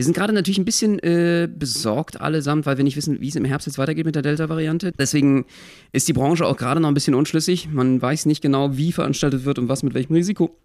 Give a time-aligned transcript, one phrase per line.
[0.00, 3.36] Wir sind gerade natürlich ein bisschen äh, besorgt allesamt, weil wir nicht wissen, wie es
[3.36, 4.92] im Herbst jetzt weitergeht mit der Delta-Variante.
[4.98, 5.44] Deswegen
[5.92, 7.68] ist die Branche auch gerade noch ein bisschen unschlüssig.
[7.70, 10.56] Man weiß nicht genau, wie veranstaltet wird und was mit welchem Risiko.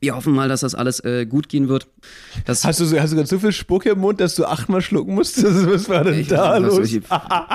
[0.00, 1.88] Wir hoffen mal, dass das alles äh, gut gehen wird.
[2.44, 4.80] Das Hast du, so- hast du gerade so viel Spuck im Mund, dass du achtmal
[4.80, 5.66] schlucken musstest?
[5.70, 6.90] Was war denn da was los?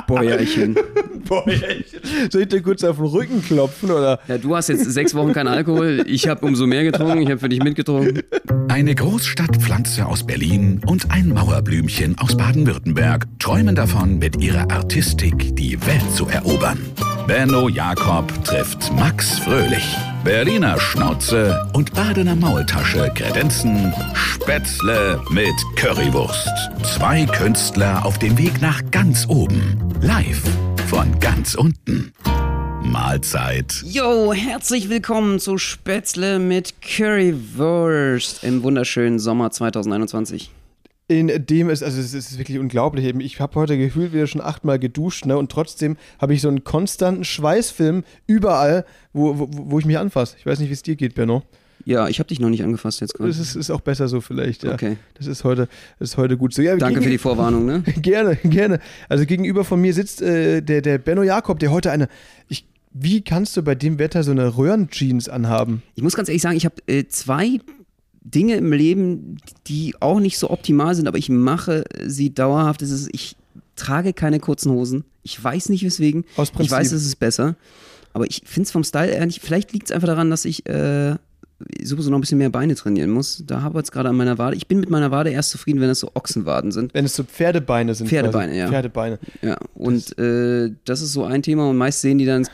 [0.07, 0.75] Bäuerchen.
[1.27, 2.01] Boah, echt.
[2.31, 3.91] Soll ich dir kurz auf den Rücken klopfen?
[3.91, 4.19] Oder?
[4.27, 6.03] Ja, du hast jetzt sechs Wochen keinen Alkohol.
[6.07, 7.21] Ich habe umso mehr getrunken.
[7.21, 8.23] Ich habe für dich mitgetrunken.
[8.67, 15.79] Eine Großstadtpflanze aus Berlin und ein Mauerblümchen aus Baden-Württemberg träumen davon, mit ihrer Artistik die
[15.85, 16.79] Welt zu erobern.
[17.27, 19.95] Benno Jakob trifft Max Fröhlich.
[20.23, 26.49] Berliner Schnauze und Badener Maultasche kredenzen Spätzle mit Currywurst.
[26.81, 29.77] Zwei Künstler auf dem Weg nach ganz oben.
[30.01, 30.41] Live
[30.87, 32.13] von ganz unten.
[32.83, 33.83] Mahlzeit.
[33.85, 40.51] Yo, herzlich willkommen zu Spätzle mit Currywurst im wunderschönen Sommer 2021.
[41.09, 43.05] In dem es, also es ist wirklich unglaublich.
[43.05, 45.37] Eben, Ich habe heute gefühlt wieder schon achtmal geduscht, ne?
[45.37, 50.37] Und trotzdem habe ich so einen konstanten Schweißfilm überall, wo, wo, wo ich mich anfasse.
[50.39, 51.43] Ich weiß nicht, wie es dir geht, Benno.
[51.85, 53.29] Ja, ich habe dich noch nicht angefasst jetzt gerade.
[53.29, 54.73] Das ist, ist auch besser so vielleicht, ja.
[54.73, 54.95] Okay.
[55.15, 55.67] Das ist heute,
[55.99, 56.61] das ist heute gut so.
[56.61, 57.81] Ja, Danke gegen- für die Vorwarnung, ne?
[58.01, 58.79] Gerne, gerne.
[59.09, 62.07] Also gegenüber von mir sitzt äh, der, der Benno Jakob, der heute eine.
[62.47, 65.83] Ich, wie kannst du bei dem Wetter so eine Röhrenjeans anhaben?
[65.95, 67.59] Ich muss ganz ehrlich sagen, ich habe äh, zwei
[68.23, 72.81] Dinge im Leben, die auch nicht so optimal sind, aber ich mache sie dauerhaft.
[72.81, 73.35] Das ist, ich
[73.75, 75.03] trage keine kurzen Hosen.
[75.23, 76.25] Ich weiß nicht weswegen.
[76.37, 76.71] Aus Ich Prinzip.
[76.71, 77.55] weiß, es ist besser.
[78.13, 79.41] Aber ich finde es vom Style eher nicht.
[79.41, 81.15] Vielleicht liegt es einfach daran, dass ich äh,
[81.83, 83.43] sowieso noch ein bisschen mehr Beine trainieren muss.
[83.47, 84.55] Da habe ich es gerade an meiner Wade.
[84.55, 86.93] Ich bin mit meiner Wade erst zufrieden, wenn es so Ochsenwaden sind.
[86.93, 88.07] Wenn es so Pferdebeine sind.
[88.07, 88.59] Pferdebeine, quasi.
[88.59, 88.67] ja.
[88.69, 89.19] Pferdebeine.
[89.41, 92.47] Ja, und äh, das ist so ein Thema und meist sehen die dann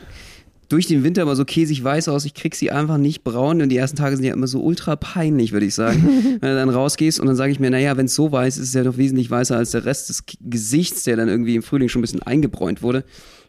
[0.70, 2.24] durch den Winter immer so käsig weiß aus.
[2.24, 4.96] Ich krieg sie einfach nicht braun und die ersten Tage sind ja immer so ultra
[4.96, 6.02] peinlich, würde ich sagen.
[6.40, 8.62] Wenn du dann rausgehst und dann sage ich mir, naja, wenn es so weiß ist,
[8.62, 11.62] ist es ja doch wesentlich weißer als der Rest des Gesichts, der dann irgendwie im
[11.62, 13.04] Frühling schon ein bisschen eingebräunt wurde.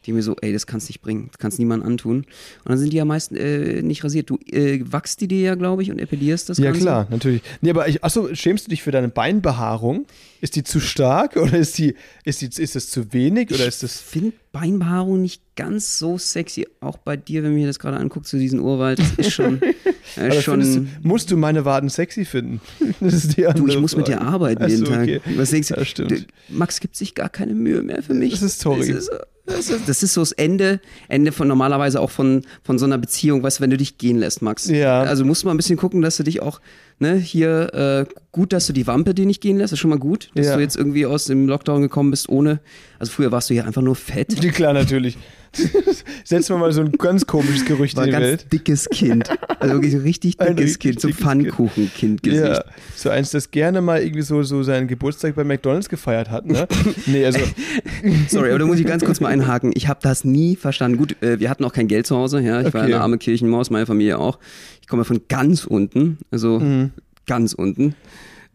[0.06, 2.18] Die mir so, ey, das kannst nicht bringen, das kannst niemand antun.
[2.18, 2.26] Und
[2.66, 4.30] dann sind die ja meist äh, nicht rasiert.
[4.32, 6.80] Du äh, wachst die dir ja, glaube ich, und epilierst das Ja, Ganze.
[6.82, 7.42] klar, natürlich.
[7.62, 10.06] Nee, aber ich, achso, schämst du dich für deine Beinbehaarung?
[10.42, 11.94] Ist die zu stark oder ist die,
[12.26, 14.02] ist die, ist das zu wenig oder ist Ich das.
[14.02, 16.68] finde Beinbehaarung nicht ganz so sexy.
[16.80, 18.98] Auch bei dir, wenn man mir das gerade anguckt, zu diesem Urwald.
[18.98, 19.62] Das ist schon.
[20.18, 22.62] Äh, Aber schon du, musst du meine Waden sexy finden?
[23.00, 24.20] Das ist die andere du, ich muss mit Frage.
[24.20, 25.02] dir arbeiten Ach so, jeden Tag.
[25.04, 25.22] okay.
[25.38, 25.76] Was denkst du?
[25.76, 26.28] Ja, stimmt.
[26.50, 28.32] Max gibt sich gar keine Mühe mehr für mich.
[28.34, 28.80] Das ist sorry.
[28.88, 29.12] Das ist,
[29.46, 30.80] das ist, das ist so das Ende,
[31.10, 34.18] Ende von normalerweise auch von, von so einer Beziehung, weißt du, wenn du dich gehen
[34.20, 34.68] lässt, Max.
[34.70, 35.02] Ja.
[35.02, 36.62] Also musst du mal ein bisschen gucken, dass du dich auch,
[37.00, 37.74] ne, hier,
[38.08, 40.46] äh, gut, dass du die Wampe dir nicht gehen lässt, ist schon mal gut, dass
[40.46, 40.56] Ja.
[40.56, 42.60] du jetzt irgendwie aus dem Lockdown gekommen bist ohne,
[43.00, 44.40] also früher warst du ja einfach nur fett.
[44.54, 45.18] Klar, natürlich.
[46.24, 48.54] Setzen wir mal so ein ganz komisches Gerücht War in ein die ganz Welt.
[48.54, 49.30] dickes Kind.
[49.60, 52.44] Also wirklich so richtig dickes Kind, so Pfannkuchenkind-Gesicht.
[52.46, 52.64] Ja,
[52.96, 56.68] so eins, das gerne mal irgendwie so, so seinen Geburtstag bei McDonalds gefeiert hat, ne?
[57.06, 57.40] Nee, also,
[58.30, 59.72] Sorry, aber da muss ich ganz kurz mal einhaken.
[59.76, 60.98] Ich habe das nie verstanden.
[60.98, 62.40] Gut, äh, wir hatten auch kein Geld zu Hause.
[62.42, 62.94] Ja, ich war Okay.
[62.94, 64.40] eine arme Kirchenmaus, meine Familie auch.
[64.82, 66.92] Ich komme von ganz unten, also Mhm.
[67.28, 67.96] ganz unten.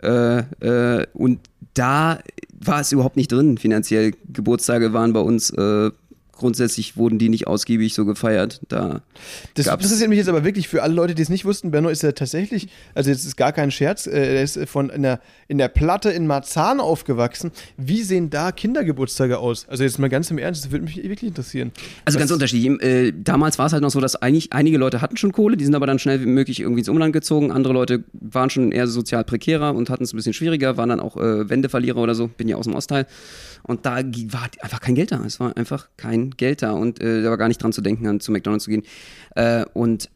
[0.03, 1.41] Äh, äh, und
[1.75, 2.19] da
[2.59, 4.13] war es überhaupt nicht drin finanziell.
[4.33, 5.91] Geburtstage waren bei uns äh,
[6.37, 8.61] grundsätzlich wurden die nicht ausgiebig so gefeiert.
[8.69, 9.03] Da
[9.55, 11.71] das interessiert mich jetzt aber wirklich für alle Leute, die es nicht wussten.
[11.71, 15.03] Benno ist ja tatsächlich, also jetzt ist gar kein Scherz, äh, er ist von in
[15.03, 17.53] der, in der Platte in Marzahn aufgewachsen.
[17.77, 19.67] Wie sehen da Kindergeburtstage aus?
[19.69, 21.73] Also jetzt mal ganz im Ernst, das würde mich wirklich interessieren.
[22.05, 22.83] Also ganz unterschiedlich.
[22.83, 25.65] Äh, damals war es halt noch so, dass eigentlich einige Leute hatten schon Kohle, die
[25.65, 27.51] sind aber dann schnell wie möglich irgendwie ins Umland gezogen.
[27.51, 31.01] Andere Leute waren schon eher sozial prekärer und hatten es ein bisschen schwieriger, waren dann
[31.01, 32.29] auch äh, Wendeverlierer oder so.
[32.29, 33.07] Bin ja aus dem Ostteil.
[33.66, 35.22] Und da war einfach kein Geld da.
[35.25, 38.06] Es war einfach kein Geld da und äh, da war gar nicht dran zu denken,
[38.06, 38.84] an zu McDonalds zu gehen.
[39.34, 40.09] Äh, und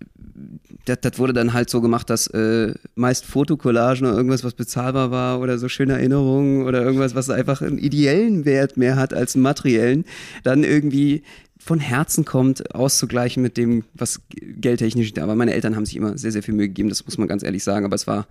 [0.84, 5.40] das, wurde dann halt so gemacht, dass äh, meist Fotocollagen oder irgendwas, was bezahlbar war
[5.40, 9.42] oder so schöne Erinnerungen oder irgendwas, was einfach einen ideellen Wert mehr hat als einen
[9.42, 10.04] materiellen,
[10.42, 11.22] dann irgendwie
[11.58, 15.34] von Herzen kommt, auszugleichen mit dem, was geldtechnisch da war.
[15.34, 17.62] Meine Eltern haben sich immer sehr, sehr viel Mühe gegeben, das muss man ganz ehrlich
[17.62, 18.26] sagen, aber es war,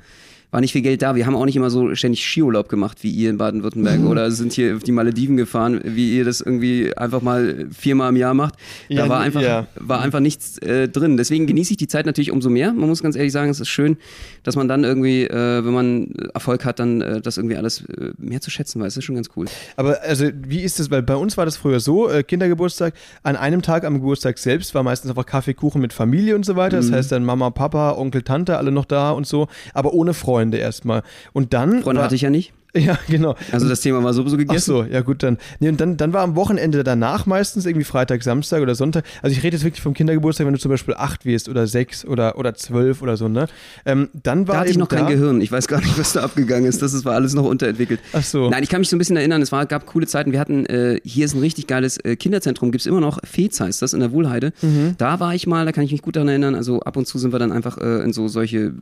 [0.52, 1.16] war nicht viel Geld da.
[1.16, 4.52] Wir haben auch nicht immer so ständig Skiurlaub gemacht wie ihr in Baden-Württemberg oder sind
[4.54, 8.56] hier auf die Malediven gefahren, wie ihr das irgendwie einfach mal viermal im Jahr macht.
[8.90, 9.68] Da Ja, war einfach, ja.
[9.76, 11.18] war einfach nichts äh, drin.
[11.18, 12.74] Deswegen genieße ich die Zeit natürlich umso mehr.
[12.74, 13.98] Man muss ganz ehrlich sagen, es ist schön,
[14.42, 18.14] dass man dann irgendwie, äh, wenn man Erfolg hat, dann äh, das irgendwie alles äh,
[18.18, 18.96] mehr zu schätzen weiß.
[18.96, 19.46] Das ist schon ganz cool.
[19.76, 20.90] Aber also, wie ist das?
[20.90, 24.74] Weil bei uns war das früher so: äh, Kindergeburtstag, an einem Tag am Geburtstag selbst
[24.74, 26.78] war meistens einfach Kaffee, Kuchen mit Familie und so weiter.
[26.78, 26.88] Mhm.
[26.88, 30.39] Das heißt dann Mama, Papa, Onkel, Tante, alle noch da und so, aber ohne Freunde
[30.48, 31.04] erstmal.
[31.34, 31.82] Und dann.
[31.84, 32.54] Freunde war, hatte ich ja nicht.
[32.76, 33.36] Ja, genau.
[33.52, 34.66] Also das Thema war sowieso Ach gegessen.
[34.70, 35.40] so, ja gut, dann.
[35.60, 39.06] Nee, und dann, dann war am Wochenende danach meistens irgendwie Freitag, Samstag oder Sonntag.
[39.24, 42.06] Also ich rede jetzt wirklich vom Kindergeburtstag, wenn du zum Beispiel acht wirst oder sechs
[42.06, 43.48] oder, oder zwölf oder so, ne?
[43.88, 45.42] Ähm, dann war Da hatte ich noch kein da, Gehirn.
[45.42, 46.84] Ich weiß gar nicht, was da abgegangen ist.
[46.84, 48.02] Das ist- war alles noch unterentwickelt.
[48.14, 48.52] Ach so.
[48.52, 49.42] Nein, ich kann mich so ein bisschen erinnern.
[49.42, 50.32] Es war, gab coole Zeiten.
[50.32, 52.70] Wir hatten, äh, hier ist ein richtig geiles äh, Kinderzentrum.
[52.72, 53.18] Gibt es immer noch.
[53.24, 54.54] Fez heißt das, in der Wohlheide.
[54.62, 54.94] Mhm.
[55.00, 56.54] Da war ich mal, da kann ich mich gut daran erinnern.
[56.54, 58.76] Also ab und zu sind wir dann einfach äh, in so solche,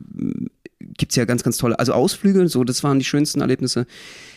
[0.98, 3.86] gibt es ja ganz, ganz tolle, also Ausflüge, so, das waren die schönsten Erlebnisse.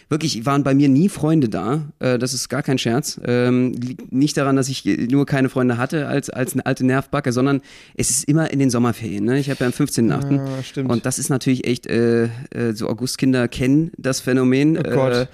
[0.10, 1.86] Wirklich, waren bei mir nie Freunde da.
[2.00, 3.20] Äh, das ist gar kein Scherz.
[3.24, 7.32] Ähm, liegt nicht daran, dass ich nur keine Freunde hatte als, als eine alte Nervbacke,
[7.32, 7.62] sondern
[7.96, 9.24] es ist immer in den Sommerferien.
[9.24, 9.40] Ne?
[9.40, 10.40] Ich habe ja am 15.8.
[10.40, 10.92] Ah, stimmt.
[10.92, 14.78] Und das ist natürlich echt, äh, äh, so Augustkinder kennen das Phänomen.
[14.78, 15.14] Oh Gott.
[15.14, 15.28] Äh,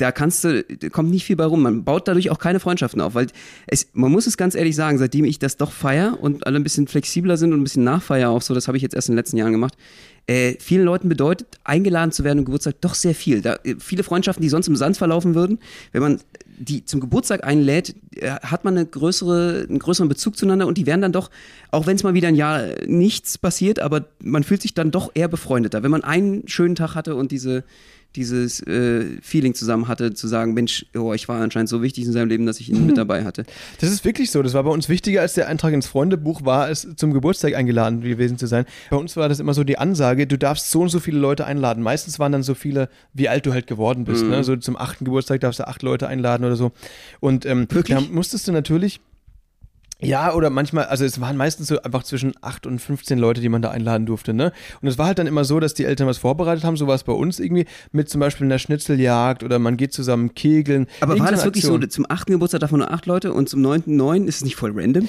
[0.00, 1.62] da kannst du, da kommt nicht viel bei rum.
[1.62, 3.26] Man baut dadurch auch keine Freundschaften auf, weil
[3.66, 6.62] es, man muss es ganz ehrlich sagen, seitdem ich das doch feier und alle ein
[6.62, 9.12] bisschen flexibler sind und ein bisschen nachfeier auch so, das habe ich jetzt erst in
[9.12, 9.74] den letzten Jahren gemacht.
[10.26, 13.42] Äh, vielen Leuten bedeutet, eingeladen zu werden am Geburtstag doch sehr viel.
[13.42, 15.58] Da, äh, viele Freundschaften, die sonst im Sand verlaufen würden,
[15.92, 16.20] wenn man
[16.60, 20.86] die zum Geburtstag einlädt, äh, hat man eine größere, einen größeren Bezug zueinander und die
[20.86, 21.30] werden dann doch,
[21.70, 25.10] auch wenn es mal wieder ein Jahr nichts passiert, aber man fühlt sich dann doch
[25.14, 25.82] eher befreundeter.
[25.82, 27.64] Wenn man einen schönen Tag hatte und diese,
[28.16, 32.12] dieses äh, Feeling zusammen hatte, zu sagen, Mensch, oh, ich war anscheinend so wichtig in
[32.12, 33.44] seinem Leben, dass ich ihn mit dabei hatte.
[33.80, 34.42] Das ist wirklich so.
[34.42, 38.00] Das war bei uns wichtiger als der Eintrag ins Freundebuch, war es zum Geburtstag eingeladen
[38.00, 38.64] gewesen zu sein.
[38.90, 41.46] Bei uns war das immer so die Ansage, du darfst so und so viele Leute
[41.46, 41.82] einladen.
[41.82, 44.24] Meistens waren dann so viele, wie alt du halt geworden bist.
[44.24, 44.30] Mhm.
[44.30, 44.44] Ne?
[44.44, 46.72] So zum achten Geburtstag darfst du acht Leute einladen oder so.
[47.20, 49.00] Und ähm, da musstest du natürlich.
[50.00, 53.48] Ja, oder manchmal, also es waren meistens so einfach zwischen 8 und 15 Leute, die
[53.48, 54.52] man da einladen durfte, ne?
[54.80, 56.94] Und es war halt dann immer so, dass die Eltern was vorbereitet haben, so war
[56.94, 60.86] es bei uns irgendwie, mit zum Beispiel einer Schnitzeljagd oder man geht zusammen kegeln.
[61.00, 63.96] Aber war das wirklich so, zum achten Geburtstag davon nur acht Leute und zum neunten
[63.96, 64.26] neun?
[64.26, 65.08] Ist es nicht voll random?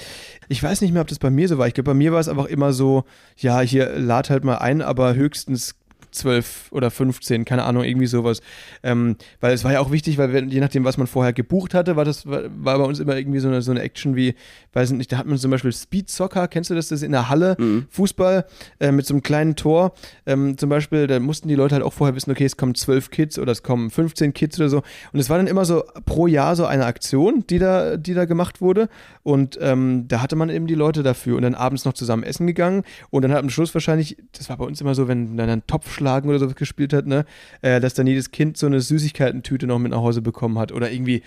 [0.50, 1.68] Ich weiß nicht mehr, ob das bei mir so war.
[1.68, 3.06] Ich glaube, bei mir war es einfach immer so,
[3.38, 5.76] ja, hier lad halt mal ein, aber höchstens
[6.12, 8.42] 12 oder 15, keine Ahnung, irgendwie sowas.
[8.84, 11.74] Ähm, weil es war ja auch wichtig, weil wir, je nachdem, was man vorher gebucht
[11.74, 14.36] hatte, war das war, war bei uns immer irgendwie so eine, so eine Action wie,
[14.74, 16.90] weiß nicht, da hat man zum Beispiel Speed Soccer, kennst du das?
[16.90, 17.56] Das ist in der Halle,
[17.90, 18.46] Fußball
[18.80, 19.94] äh, mit so einem kleinen Tor.
[20.26, 23.10] Ähm, zum Beispiel, da mussten die Leute halt auch vorher wissen, okay, es kommen 12
[23.10, 24.78] Kids oder es kommen 15 Kids oder so.
[25.14, 28.26] Und es war dann immer so pro Jahr so eine Aktion, die da, die da
[28.26, 28.90] gemacht wurde.
[29.24, 32.48] Und ähm, da hatte man eben die Leute dafür und dann abends noch zusammen essen
[32.48, 32.84] gegangen.
[33.10, 35.64] Und dann hat am Schluss wahrscheinlich, das war bei uns immer so, wenn dann ein
[36.02, 37.26] Topfschlagen oder so gespielt hat, ne,
[37.62, 40.72] äh, dass dann jedes Kind so eine Süßigkeitentüte noch mit nach Hause bekommen hat.
[40.72, 41.22] Oder irgendwie.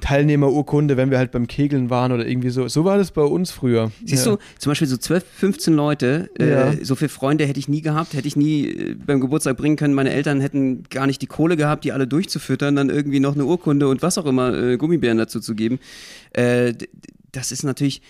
[0.00, 2.68] Teilnehmerurkunde, wenn wir halt beim Kegeln waren oder irgendwie so.
[2.68, 3.90] So war das bei uns früher.
[4.04, 4.32] Siehst ja.
[4.32, 6.70] du, zum Beispiel so 12, 15 Leute, Ja.
[6.72, 9.76] äh, so viele Freunde hätte ich nie gehabt, hätte ich nie äh, beim Geburtstag bringen
[9.76, 9.94] können.
[9.94, 13.44] Meine Eltern hätten gar nicht die Kohle gehabt, die alle durchzufüttern, dann irgendwie noch eine
[13.44, 15.78] Urkunde und was auch immer, äh, Gummibären dazu zu geben.
[16.32, 16.74] Äh,
[17.32, 18.02] das ist natürlich.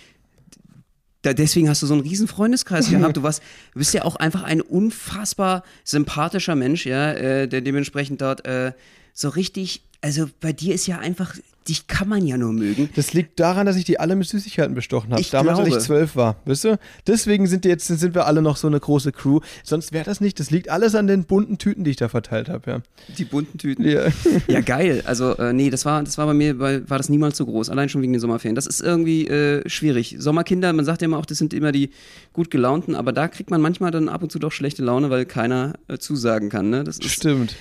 [1.23, 3.17] Da, deswegen hast du so einen riesen Freundeskreis gehabt.
[3.17, 3.41] Du, warst,
[3.73, 8.73] bist ja auch einfach ein unfassbar sympathischer Mensch, ja, äh, der dementsprechend dort äh,
[9.13, 11.35] so richtig, also bei dir ist ja einfach,
[11.67, 12.89] dich kann man ja nur mögen.
[12.95, 15.21] Das liegt daran, dass ich die alle mit Süßigkeiten bestochen habe.
[15.21, 15.79] Ich Damals, als glaube.
[15.79, 16.37] ich zwölf war.
[16.45, 16.79] Weißt du?
[17.05, 19.39] Deswegen sind die jetzt sind wir alle noch so eine große Crew.
[19.63, 20.39] Sonst wäre das nicht.
[20.39, 22.71] Das liegt alles an den bunten Tüten, die ich da verteilt habe.
[22.71, 22.81] Ja.
[23.17, 23.83] Die bunten Tüten.
[23.83, 24.07] Ja.
[24.47, 25.03] Ja, geil.
[25.05, 27.69] Also, äh, nee, das war, das war bei mir, bei, war das niemals so groß.
[27.69, 28.55] Allein schon wegen den Sommerferien.
[28.55, 30.15] Das ist irgendwie äh, schwierig.
[30.19, 31.89] Sommerkinder, man sagt ja immer auch, das sind immer die
[32.33, 35.25] gut gelaunten, aber da kriegt man manchmal dann ab und zu doch schlechte Laune, weil
[35.25, 36.69] keiner äh, zusagen kann.
[36.69, 36.83] Ne?
[36.83, 37.55] Das ist Stimmt.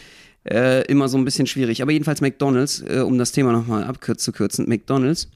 [0.50, 1.82] Äh, immer so ein bisschen schwierig.
[1.82, 5.28] Aber jedenfalls McDonalds, äh, um das Thema nochmal abzukürzen, McDonalds.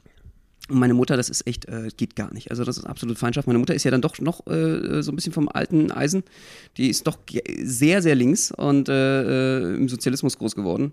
[0.69, 2.51] Und meine Mutter, das ist echt, äh, geht gar nicht.
[2.51, 3.49] Also das ist absolut Feindschaft.
[3.49, 6.23] Meine Mutter ist ja dann doch noch äh, so ein bisschen vom alten Eisen.
[6.77, 7.19] Die ist doch
[7.63, 10.93] sehr, sehr links und äh, äh, im Sozialismus groß geworden.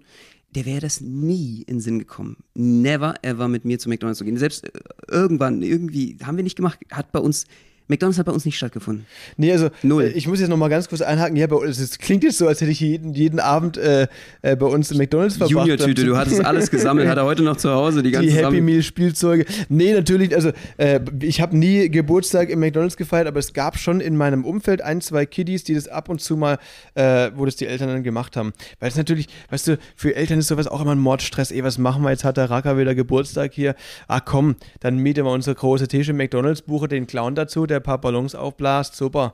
[0.56, 2.38] Der wäre das nie in Sinn gekommen.
[2.56, 4.38] Never ever mit mir zu McDonalds zu gehen.
[4.38, 4.72] Selbst äh,
[5.10, 7.46] irgendwann, irgendwie, haben wir nicht gemacht, hat bei uns,
[7.88, 9.06] McDonalds hat bei uns nicht stattgefunden.
[9.38, 10.04] Nee, also Null.
[10.04, 11.36] äh, ich muss jetzt noch mal ganz kurz einhaken.
[11.36, 14.08] Ja, bei uns, es klingt jetzt so, als hätte ich jeden, jeden Abend äh,
[14.42, 15.68] äh, bei uns im McDonalds verbracht.
[15.68, 18.44] Junior-Tüte, du hattest alles gesammelt, hat er heute noch zu Hause, die ganze die Happy
[18.44, 18.66] Sammlung.
[18.66, 19.46] Meal Spielzeuge.
[19.70, 24.02] Nee, natürlich, also äh, ich habe nie Geburtstag im McDonalds gefeiert, aber es gab schon
[24.02, 26.60] in meinem Umfeld ein, zwei Kiddies, die das ab und zu mal,
[26.96, 28.54] äh, wo das die Eltern dann gemacht haben.
[28.80, 31.52] Weil es natürlich, weißt du, für Eltern ist sowas auch immer ein Mordstress.
[31.52, 32.24] Ey, was machen wir jetzt?
[32.24, 33.76] Hat der Racker wieder Geburtstag hier?
[34.08, 37.84] Ah komm, dann mieten wir unsere große Tische McDonalds, buche den Clown dazu, der ein
[37.84, 38.96] paar Ballons aufblasst.
[38.96, 39.34] Super.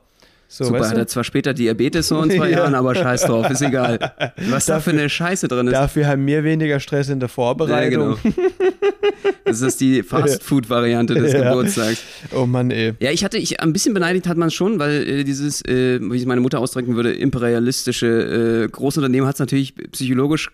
[0.55, 1.01] So, Super, weißt hat du?
[1.01, 2.60] er zwar später Diabetes so in zwei Ja.
[2.60, 3.98] Jahren, aber scheiß drauf, ist egal.
[4.50, 5.74] Was da für eine Scheiße drin ist.
[5.74, 8.17] Dafür haben wir weniger Stress in der Ja, Vorbereitung.
[8.22, 8.36] genau.
[9.45, 11.43] Das ist die Fast-Food-Variante des Ja.
[11.50, 12.01] Geburtstags.
[12.33, 12.93] Oh Mann, ey.
[13.00, 16.00] Ja, ich hatte, ich, ein bisschen beneidigt hat man es schon, weil äh, dieses, äh,
[16.01, 20.50] wie es meine Mutter ausdrücken würde, imperialistische äh, Großunternehmen hat es natürlich psychologisch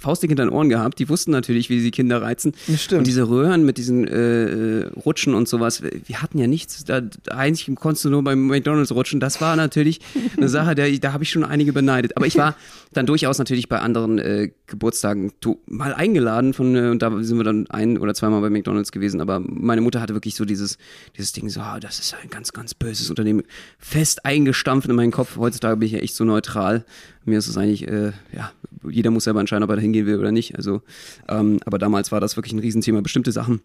[0.00, 0.98] faustdick hinter den Ohren gehabt.
[0.98, 2.52] Die wussten natürlich, wie sie Kinder reizen.
[2.68, 2.98] Das stimmt.
[3.00, 6.84] Und diese Röhren mit diesen äh, äh, Rutschen und sowas, wir hatten ja nichts.
[6.84, 9.20] Da, da eigentlich konntest du nur beim McDonalds rutschen.
[9.20, 10.00] Das war natürlich
[10.36, 12.16] eine Sache, der, da habe ich schon einige beneidet.
[12.16, 12.56] Aber ich war
[12.92, 15.32] dann durchaus natürlich bei anderen äh, Geburtstagen
[15.66, 19.20] mal eingeladen von, äh, und da sind wir dann ein oder zweimal bei McDonalds gewesen.
[19.20, 20.78] Aber meine Mutter hatte wirklich so dieses,
[21.16, 23.42] dieses Ding, so, ah, das ist ein ganz, ganz böses Unternehmen,
[23.78, 25.36] fest eingestampft in meinen Kopf.
[25.36, 26.84] Heutzutage bin ich ja echt so neutral.
[27.24, 28.52] Mir ist es eigentlich, äh, ja,
[28.88, 30.56] jeder muss selber entscheiden, ob er da hingehen will oder nicht.
[30.56, 30.82] Also,
[31.28, 33.00] ähm, aber damals war das wirklich ein Riesenthema.
[33.00, 33.62] Bestimmte Sachen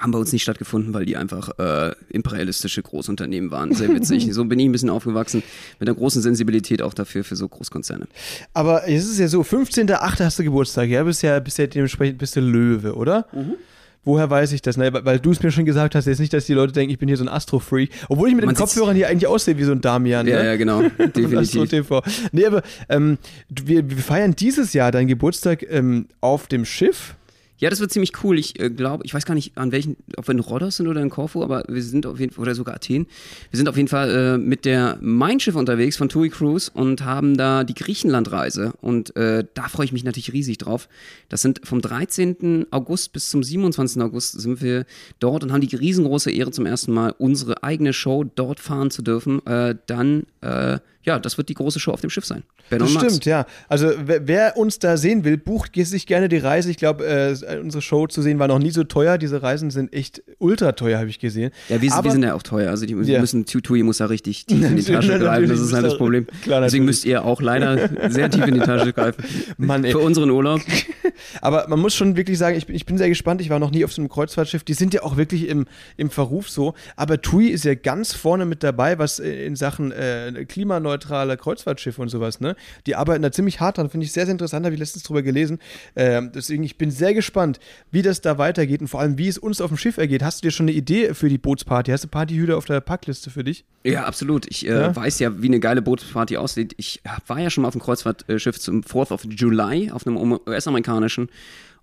[0.00, 3.74] haben bei uns nicht stattgefunden, weil die einfach äh, imperialistische Großunternehmen waren.
[3.74, 4.28] Sehr witzig.
[4.32, 5.42] so bin ich ein bisschen aufgewachsen
[5.78, 8.06] mit einer großen Sensibilität auch dafür für so Großkonzerne.
[8.54, 10.24] Aber es ist ja so, 15.8.
[10.24, 13.26] hast du Geburtstag, ja, bist ja, bist ja dementsprechend bist du Löwe, oder?
[13.32, 13.54] Mhm.
[14.02, 14.78] Woher weiß ich das?
[14.78, 14.90] Ne?
[14.92, 17.08] Weil du es mir schon gesagt hast, jetzt nicht, dass die Leute denken, ich bin
[17.08, 17.90] hier so ein Astro-Freak.
[18.08, 20.26] Obwohl ich mit Man den Kopfhörern hier eigentlich aussehe wie so ein Damian.
[20.26, 20.46] Ja, ne?
[20.46, 20.82] ja, genau.
[20.98, 21.68] Definitiv.
[21.68, 22.02] TV.
[22.32, 23.18] Nee, aber ähm,
[23.50, 27.14] wir, wir, feiern dieses Jahr deinen Geburtstag ähm, auf dem Schiff.
[27.60, 28.38] Ja, das wird ziemlich cool.
[28.38, 31.02] Ich äh, glaube, ich weiß gar nicht, an welchen, ob wir in Rhodos sind oder
[31.02, 33.06] in Korfu, aber wir sind auf jeden Fall, oder sogar Athen.
[33.50, 37.04] Wir sind auf jeden Fall äh, mit der Mein Schiff unterwegs von TUI Cruise und
[37.04, 38.72] haben da die Griechenlandreise.
[38.80, 40.88] Und äh, da freue ich mich natürlich riesig drauf.
[41.28, 42.66] Das sind vom 13.
[42.70, 44.02] August bis zum 27.
[44.02, 44.86] August sind wir
[45.18, 49.02] dort und haben die riesengroße Ehre zum ersten Mal, unsere eigene Show dort fahren zu
[49.02, 49.44] dürfen.
[49.46, 52.42] Äh, dann äh, ja, das wird die große Show auf dem Schiff sein.
[52.68, 53.46] Ben das stimmt, ja.
[53.68, 56.70] Also wer, wer, uns da sehen will, bucht sich gerne die Reise.
[56.70, 59.16] Ich glaube, äh, unsere Show zu sehen war noch nie so teuer.
[59.16, 61.52] Diese Reisen sind echt ultra teuer, habe ich gesehen.
[61.70, 62.70] Ja, wir, Aber, wir, sind ja auch teuer.
[62.70, 63.18] Also die ja.
[63.18, 65.48] müssen, Tutui muss da richtig tief in die Tasche greifen.
[65.48, 66.26] Das ist halt das Problem.
[66.42, 69.24] Klar, Deswegen müsst ihr auch leider sehr tief in die Tasche greifen.
[69.56, 69.92] Mann, ey.
[69.92, 70.60] Für unseren Urlaub.
[71.40, 73.40] Aber man muss schon wirklich sagen, ich bin, ich bin sehr gespannt.
[73.40, 74.64] Ich war noch nie auf so einem Kreuzfahrtschiff.
[74.64, 75.66] Die sind ja auch wirklich im,
[75.96, 76.74] im Verruf so.
[76.96, 82.00] Aber TUI ist ja ganz vorne mit dabei, was in Sachen äh, Klimaneutralität klimaneutrale Kreuzfahrtschiffe
[82.02, 82.56] und sowas, ne?
[82.86, 85.22] Die arbeiten da ziemlich hart dran, finde ich sehr, sehr interessant, habe ich letztens drüber
[85.22, 85.58] gelesen.
[85.96, 89.38] Ähm, deswegen, ich bin sehr gespannt, wie das da weitergeht und vor allem, wie es
[89.38, 90.22] uns auf dem Schiff ergeht.
[90.22, 91.90] Hast du dir schon eine Idee für die Bootsparty?
[91.90, 93.64] Hast du Partyhüter auf der Packliste für dich?
[93.84, 94.46] Ja, absolut.
[94.48, 94.96] Ich äh, ja?
[94.96, 96.74] weiß ja, wie eine geile Bootsparty aussieht.
[96.76, 101.30] Ich war ja schon mal auf dem Kreuzfahrtschiff zum 4th of July, auf einem US-amerikanischen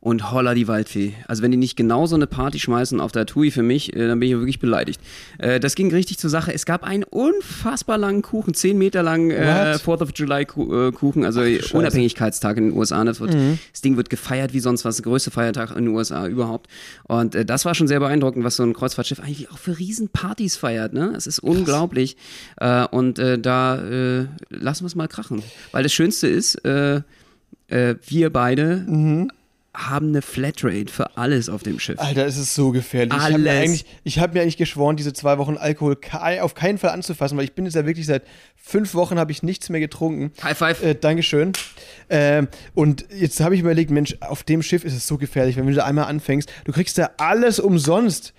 [0.08, 1.16] und holla die Waldfee.
[1.28, 4.08] Also wenn die nicht genau so eine Party schmeißen auf der TUI für mich, äh,
[4.08, 5.02] dann bin ich wirklich beleidigt.
[5.38, 6.54] Äh, das ging richtig zur Sache.
[6.54, 11.26] Es gab einen unfassbar langen Kuchen, 10 Meter lang äh, 4th of July äh, Kuchen,
[11.26, 13.04] also Ach, Unabhängigkeitstag in den USA.
[13.04, 13.60] Das, wird, mhm.
[13.74, 16.70] das, Ding wird gefeiert wie sonst was, der größte Feiertag in den USA überhaupt.
[17.04, 20.56] Und äh, das war schon sehr beeindruckend, was so ein Kreuzfahrtschiff eigentlich auch für Riesenpartys
[20.56, 20.94] feiert.
[20.94, 21.16] Ne?
[21.18, 22.16] Es ist unglaublich.
[22.62, 23.76] Äh, und da
[24.50, 25.44] lassen wir es mal krachen.
[25.74, 27.04] Weil das Schönste ist, wir
[28.30, 29.32] beide mhm
[29.78, 32.00] haben eine Flatrate für alles auf dem Schiff.
[32.00, 33.14] Alter, es ist so gefährlich.
[33.14, 33.84] Alles.
[34.04, 35.98] Ich habe mir, hab mir eigentlich geschworen, diese zwei Wochen Alkohol
[36.42, 38.24] auf keinen Fall anzufassen, weil ich bin jetzt ja wirklich seit
[38.56, 40.32] fünf Wochen habe ich nichts mehr getrunken.
[40.44, 40.84] High five.
[40.84, 41.54] Äh, Dankeschön.
[42.10, 45.68] Ähm, und jetzt habe ich überlegt, Mensch, auf dem Schiff ist es so gefährlich, wenn
[45.68, 48.34] du da einmal anfängst, du kriegst da alles umsonst.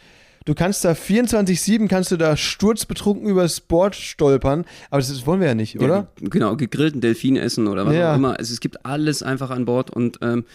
[0.44, 5.48] Du kannst da 24-7 kannst du da sturzbetrunken übers Board stolpern, aber das, wollen wir
[5.48, 6.08] ja nicht, oder?
[6.22, 8.12] Ja, genau, gegrillten Delfin essen oder was ja.
[8.12, 8.38] auch immer.
[8.38, 10.46] Also es gibt alles einfach an Bord und ähm,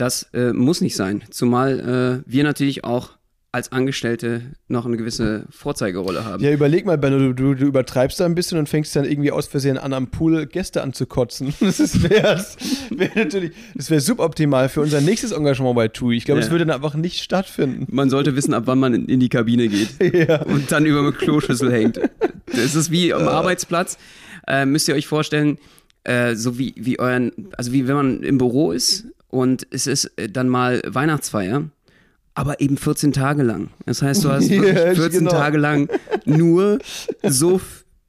[0.00, 1.22] das äh, muss nicht sein.
[1.30, 3.10] Zumal äh, wir natürlich auch
[3.52, 6.42] als Angestellte noch eine gewisse Vorzeigerolle haben.
[6.42, 9.32] Ja, überleg mal, Benno, du, du, du übertreibst da ein bisschen und fängst dann irgendwie
[9.32, 11.52] aus Versehen an, am Pool Gäste anzukotzen.
[11.60, 12.44] Das wäre
[12.90, 16.16] wär natürlich, das wäre suboptimal für unser nächstes Engagement bei TUI.
[16.16, 16.52] Ich glaube, es ja.
[16.52, 17.86] würde dann einfach nicht stattfinden.
[17.90, 19.88] Man sollte wissen, ab wann man in, in die Kabine geht
[20.28, 20.42] ja.
[20.42, 22.00] und dann über eine Kloschüssel hängt.
[22.46, 23.98] Das ist wie am Arbeitsplatz.
[24.46, 25.58] Äh, müsst ihr euch vorstellen,
[26.04, 30.06] äh, so wie, wie euren, also wie wenn man im Büro ist und es ist
[30.16, 31.64] äh, dann mal Weihnachtsfeier,
[32.34, 33.70] aber eben 14 Tage lang.
[33.86, 35.30] Das heißt, du hast 14 genau.
[35.30, 35.88] Tage lang
[36.24, 36.78] nur
[37.22, 37.60] so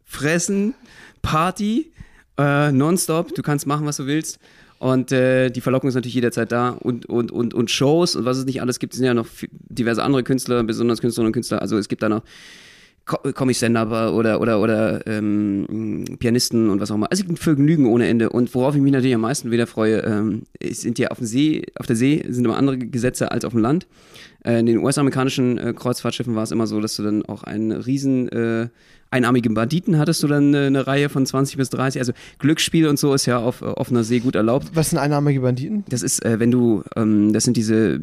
[0.06, 0.74] fressen,
[1.22, 1.92] Party,
[2.38, 3.34] äh, nonstop.
[3.36, 4.40] Du kannst machen, was du willst.
[4.80, 8.38] Und äh, die Verlockung ist natürlich jederzeit da und, und, und, und Shows und was
[8.38, 11.62] es nicht alles gibt, sind ja noch diverse andere Künstler, besonders Künstlerinnen und Künstler.
[11.62, 12.24] Also es gibt da noch
[13.34, 17.12] Comic-Stand-Up oder, oder, oder ähm, Pianisten und was auch immer.
[17.12, 18.30] Also es gibt Vergnügen ohne Ende.
[18.30, 21.64] Und worauf ich mich natürlich am meisten wieder freue, ähm, sind ja auf dem See,
[21.78, 23.88] auf der See sind immer andere Gesetze als auf dem Land.
[24.44, 27.72] Äh, in den US-amerikanischen äh, Kreuzfahrtschiffen war es immer so, dass du dann auch einen
[27.72, 28.70] riesen äh,
[29.12, 32.00] einarmigen Banditen hattest du dann eine, eine, Reihe von 20 bis 30.
[32.02, 34.72] Also Glücksspiel und so ist ja auf offener See gut erlaubt.
[34.74, 35.84] Was sind einarmige Banditen?
[35.90, 38.00] Das ist, äh, wenn du, ähm, das sind diese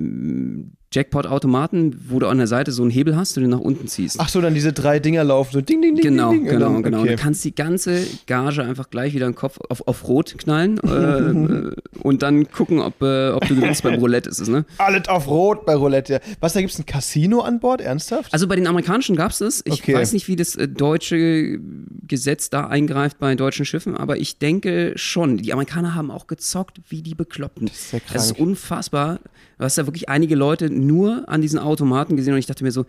[0.91, 4.17] Jackpot-Automaten, wo du an der Seite so einen Hebel hast, den du nach unten ziehst.
[4.21, 6.03] Ach so, dann diese drei Dinger laufen, so ding, ding, ding.
[6.03, 7.01] Genau, ding, ding, genau, dann, genau.
[7.01, 7.11] Okay.
[7.11, 11.99] Du kannst die ganze Gage einfach gleich wieder den Kopf auf, auf Rot knallen äh,
[12.03, 14.65] und dann gucken, ob, äh, ob du gewinnst beim Roulette ist es, ne?
[14.79, 16.21] Alles auf Rot bei Roulette, ja.
[16.41, 18.33] Was, da gibt es ein Casino an Bord, ernsthaft?
[18.33, 19.63] Also bei den amerikanischen gab es das.
[19.67, 19.95] Ich okay.
[19.95, 21.59] weiß nicht, wie das äh, deutsche
[22.07, 25.37] Gesetz da eingreift bei deutschen Schiffen, aber ich denke schon.
[25.37, 27.67] Die Amerikaner haben auch gezockt wie die Bekloppten.
[27.67, 29.21] Das ist, ja das ist unfassbar.
[29.59, 32.71] Du hast da wirklich einige Leute nur an diesen Automaten gesehen und ich dachte mir
[32.73, 32.87] so,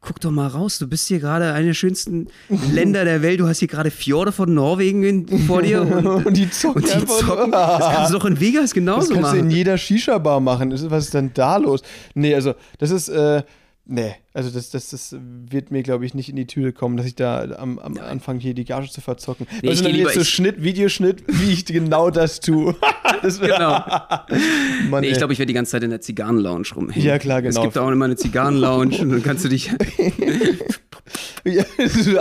[0.00, 2.26] guck doch mal raus, du bist hier gerade einer der schönsten
[2.72, 6.50] Länder der Welt, du hast hier gerade Fjorde von Norwegen vor dir und, Und die
[6.50, 7.52] zocken und die zocken.
[7.52, 9.50] Das kannst du doch in Vegas Das genauso kannst du in machen.
[9.56, 10.70] jeder Shisha-Bar machen.
[10.70, 11.82] Das Was ist denn da los?
[12.14, 13.42] Nee, also, das ist, äh,
[13.84, 17.06] nee, also das, das, das wird mir, glaube ich, nicht in die Tüte kommen, dass
[17.06, 19.46] ich da am, am Anfang hier die Gage zu verzocken.
[19.62, 22.74] Nee, also dann lieber- jetzt so Schnitt, Videoschnitt, wie ich genau das tue.
[23.22, 23.84] das Genau.
[24.90, 27.06] Mann, Nee, ich glaube, ich werde die ganze Zeit in der Zigarrenlounge rumhängen.
[27.06, 27.60] Ja, klar, genau.
[27.60, 29.70] Es gibt auch immer eine Zigarrenlounge und dann kannst du dich.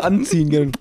[0.01, 0.71] Anziehen.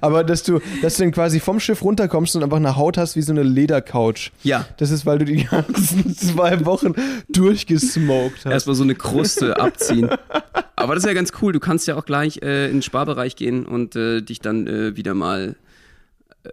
[0.00, 3.16] Aber dass du, dass du dann quasi vom Schiff runterkommst und einfach eine Haut hast
[3.16, 4.32] wie so eine Ledercouch.
[4.42, 4.66] Ja.
[4.78, 6.94] Das ist, weil du die ganzen zwei Wochen
[7.28, 8.52] durchgesmoked hast.
[8.52, 10.10] Erstmal so eine Kruste abziehen.
[10.76, 11.52] Aber das ist ja ganz cool.
[11.52, 14.96] Du kannst ja auch gleich äh, in den Sparbereich gehen und äh, dich dann äh,
[14.96, 15.56] wieder mal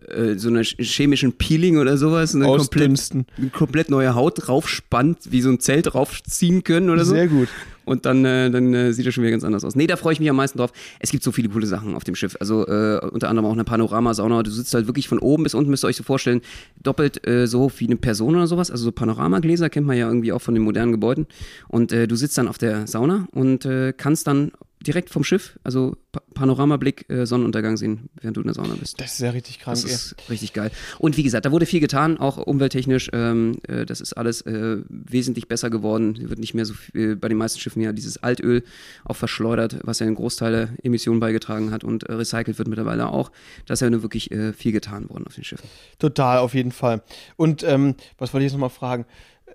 [0.09, 5.31] äh, so einer ch- chemischen Peeling oder sowas und dann komplett, komplett neue Haut draufspannt,
[5.31, 7.13] wie so ein Zelt draufziehen können oder so.
[7.13, 7.47] Sehr gut.
[7.85, 9.75] Und dann, äh, dann äh, sieht das schon wieder ganz anders aus.
[9.75, 10.71] Nee, da freue ich mich am meisten drauf.
[10.99, 12.35] Es gibt so viele coole Sachen auf dem Schiff.
[12.39, 14.41] Also äh, unter anderem auch eine Panoramasauna.
[14.41, 16.41] Du sitzt halt wirklich von oben bis unten, müsst ihr euch so vorstellen,
[16.81, 18.71] doppelt äh, so hoch wie eine Person oder sowas.
[18.71, 21.27] Also so Panoramagläser kennt man ja irgendwie auch von den modernen Gebäuden.
[21.67, 24.51] Und äh, du sitzt dann auf der Sauna und kannst dann
[24.87, 28.99] direkt vom Schiff, also pa Panoramablick, äh, Sonnenuntergang sehen, während du in der Sauna bist.
[28.99, 29.91] Das ist ja richtig krank, Das ey.
[29.93, 30.69] ist richtig geil.
[30.99, 33.09] Und wie gesagt, da wurde viel getan, auch umwelttechnisch.
[33.13, 36.29] Ähm, äh, das ist alles äh, wesentlich besser geworden.
[36.29, 38.63] Wird nicht mehr so viel, bei den meisten Schiffen ja dieses Altöl
[39.05, 43.07] auch verschleudert, was ja einen Großteil der Emissionen beigetragen hat und äh, recycelt wird mittlerweile
[43.09, 43.31] auch.
[43.65, 45.67] Da ist ja nur wirklich äh, viel getan worden auf den Schiffen.
[45.99, 47.01] Total, auf jeden Fall.
[47.37, 49.05] Und ähm, was wollte ich jetzt nochmal fragen?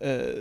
[0.00, 0.32] Äh,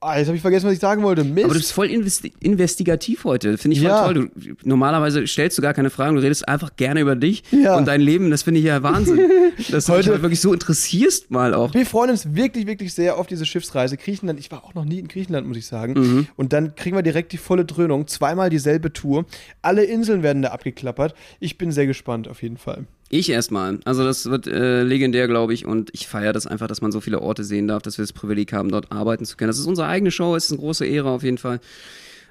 [0.00, 1.22] ah, jetzt habe ich vergessen, was ich sagen wollte.
[1.22, 1.44] Mist.
[1.44, 3.58] Aber du bist voll investi investigativ heute.
[3.58, 4.04] Finde ich voll Ja.
[4.10, 4.30] toll.
[4.34, 7.76] Du, normalerweise stellst du gar keine Fragen, du redest einfach gerne über dich Ja.
[7.76, 8.30] und dein Leben.
[8.30, 9.18] Das finde ich ja Wahnsinn.
[9.70, 11.74] Dass du dich Heute- halt wirklich so interessierst mal auch.
[11.74, 13.98] wir freuen uns wirklich, wirklich sehr auf diese Schiffsreise.
[13.98, 15.92] Griechenland, ich war auch noch nie in Griechenland, muss ich sagen.
[15.92, 16.26] Mhm.
[16.36, 18.06] Und dann kriegen wir direkt die volle Dröhnung.
[18.06, 19.26] Zweimal dieselbe Tour.
[19.60, 21.14] Alle Inseln werden da abgeklappert.
[21.38, 22.86] Ich bin sehr gespannt, auf jeden Fall.
[23.14, 23.78] Ich erstmal.
[23.84, 25.66] Also das wird äh, legendär, glaube ich.
[25.66, 28.14] Und ich feiere das einfach, dass man so viele Orte sehen darf, dass wir das
[28.14, 29.48] Privileg haben, dort arbeiten zu können.
[29.48, 31.60] Das ist unsere eigene Show, ist eine große Ehre auf jeden Fall.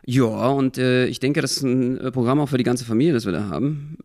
[0.07, 3.13] Ja, und äh, ich denke, das ist ein äh, Programm auch für die ganze Familie,
[3.13, 3.99] das wir da haben.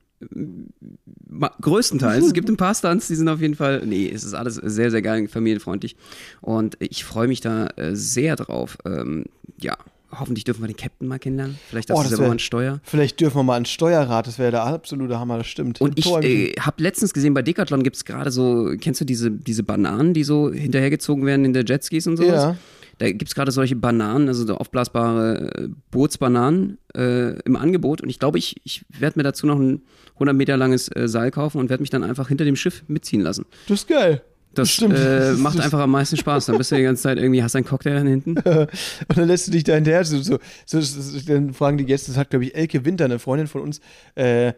[1.30, 2.26] Ma größtenteils.
[2.26, 3.82] es gibt ein paar Stunts, die sind auf jeden Fall.
[3.86, 5.96] Nee, es ist alles sehr, sehr geil, familienfreundlich.
[6.42, 8.76] Und ich freue mich da äh, sehr drauf.
[8.84, 9.24] Ähm,
[9.58, 9.78] ja,
[10.18, 11.58] hoffentlich dürfen wir den Captain mal kennenlernen.
[11.68, 12.80] Vielleicht darfst Oh, du selber mal ein Steuer.
[12.84, 15.80] Vielleicht dürfen wir mal ein Steuerrad, das wäre der absolute Hammer, das stimmt.
[15.80, 19.30] Und ich äh, habe letztens gesehen, bei Decathlon gibt es gerade so, kennst du diese,
[19.30, 22.30] diese Bananen, die so hinterhergezogen werden in der Jetskis und sowas?
[22.30, 22.56] Ja.
[22.98, 28.00] Da gibt es gerade solche Bananen, also so aufblasbare äh, Bootsbananen äh, im Angebot.
[28.00, 29.82] Und ich glaube, ich, ich werde mir dazu noch ein
[30.14, 33.20] 100 Meter langes äh, Seil kaufen und werde mich dann einfach hinter dem Schiff mitziehen
[33.20, 33.44] lassen.
[33.68, 34.22] das ist geil.
[34.58, 36.46] Das äh, macht einfach am meisten Spaß.
[36.46, 38.36] Dann bist du die ganze Zeit irgendwie, hast einen Cocktail dann hinten.
[38.38, 42.10] Und dann lässt du dich da hinterher, so, so, so, so dann fragen die Gäste,
[42.10, 43.80] das hat, glaube ich, Elke Winter, eine Freundin von uns,
[44.14, 44.52] äh,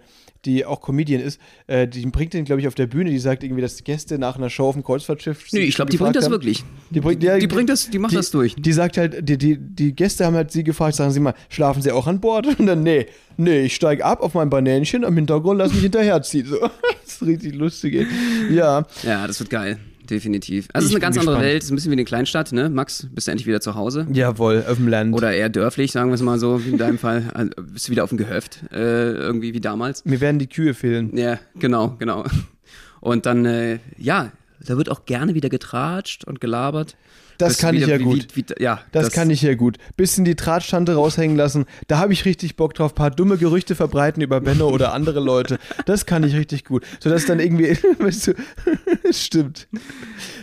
[0.45, 3.43] die auch Comedian ist, äh, die bringt den, glaube ich, auf der Bühne, die sagt
[3.43, 5.41] irgendwie, dass die Gäste nach einer Show auf dem Kreuzfahrtschiff.
[5.53, 6.65] Nö, sie ich glaube, die bringt das haben- wirklich.
[6.91, 8.55] Die, bringt, ja, Die bringt das, die macht die, das durch.
[8.57, 11.83] Die sagt halt, die, die, die Gäste haben halt sie gefragt, sagen sie mal, schlafen
[11.83, 12.47] sie auch an Bord?
[12.59, 16.47] Und dann, nee, nee, ich steige ab auf mein Banänchen, am Hintergrund lass mich hinterherziehen.
[16.47, 16.59] So.
[17.05, 18.07] das ist richtig lustig, ey.
[18.55, 19.79] Ja, Ja, das wird geil.
[20.11, 20.69] Definitiv.
[20.73, 21.47] Also es ist eine ganz andere gespannt.
[21.47, 21.63] Welt.
[21.63, 22.69] Es ist ein bisschen wie eine Kleinstadt, ne?
[22.71, 24.07] Max, bist du endlich wieder zu Hause?
[24.13, 25.15] jawohl, auf dem Land.
[25.15, 27.31] Oder eher dörflich, sagen wir es mal so, wie in deinem Fall.
[27.35, 30.05] Also, bist du wieder auf dem Gehöft, äh, irgendwie wie damals.
[30.05, 31.17] Mir werden die Kühe fehlen.
[31.17, 32.25] Ja, genau, genau.
[33.01, 34.33] Und dann, äh, ja,
[34.65, 36.97] da wird auch gerne wieder getratscht und gelabert.
[37.39, 38.27] Das kann ich wieder, ja wie, gut.
[38.35, 39.79] Wie, wie, ja, Das, kann ich ja gut.
[39.97, 41.67] Bisschen die Drahtstante raushängen lassen.
[41.87, 42.95] Da habe ich richtig Bock drauf.
[42.95, 45.59] Paar dumme Gerüchte verbreiten über Benno oder andere Leute.
[45.87, 46.85] Das kann ich richtig gut.
[47.01, 48.35] Sodass dann irgendwie, weißt du,
[49.13, 49.69] stimmt.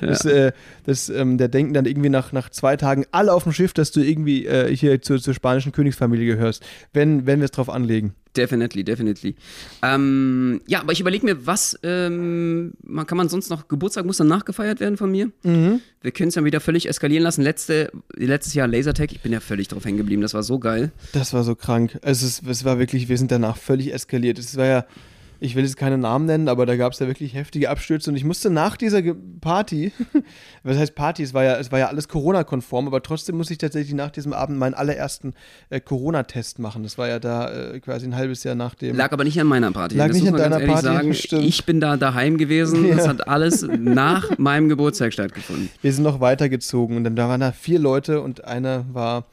[0.02, 0.54] Das, äh,
[0.86, 3.92] das, ähm, der denken dann irgendwie nach, nach zwei Tagen alle auf dem Schiff, dass
[3.92, 6.64] du irgendwie äh, hier zur, zur spanischen Königsfamilie gehörst.
[6.94, 8.16] Wenn, wenn wir es drauf anlegen.
[8.36, 9.36] Definitely, definitely.
[9.82, 12.74] Ähm, ja, aber ich überlege mir, was ähm,
[13.08, 15.32] kann man sonst noch, Geburtstag muss dann nachgefeiert werden von mir.
[15.44, 15.80] Mhm.
[16.02, 17.41] Wir können es ja wieder völlig eskalieren lassen.
[17.41, 20.91] Letzte, letztes Jahr Lasertag, ich bin ja völlig drauf hängen geblieben, das war so geil.
[21.13, 21.98] Das war so krank.
[22.02, 24.39] Es, ist, es war wirklich, wir sind danach völlig eskaliert.
[24.39, 24.86] Es war ja,
[25.39, 28.15] ich will jetzt keine Namen nennen, aber da gab es ja wirklich heftige Abstürze und
[28.15, 29.02] ich musste nach dieser
[29.41, 29.91] Party,
[30.63, 33.60] was heißt Party, es war ja, es war ja alles Corona-konform, aber trotzdem musste ich
[33.60, 35.34] tatsächlich nach diesem Abend meinen allerersten
[35.69, 36.84] äh, Corona-Test machen.
[36.84, 38.95] Das war ja da äh, quasi ein halbes Jahr nach dem.
[38.95, 39.95] Lag aber nicht an meiner Party.
[39.95, 41.13] Lag das nicht an deiner Party, sagen.
[41.13, 41.43] stimmt.
[41.43, 42.86] Ich bin da daheim gewesen.
[42.86, 42.98] Ja.
[42.98, 45.69] Das hat alles nach meinem Geburtstag stattgefunden.
[45.82, 49.26] Wir sind noch weitergezogen und dann da waren da vier Leute und einer war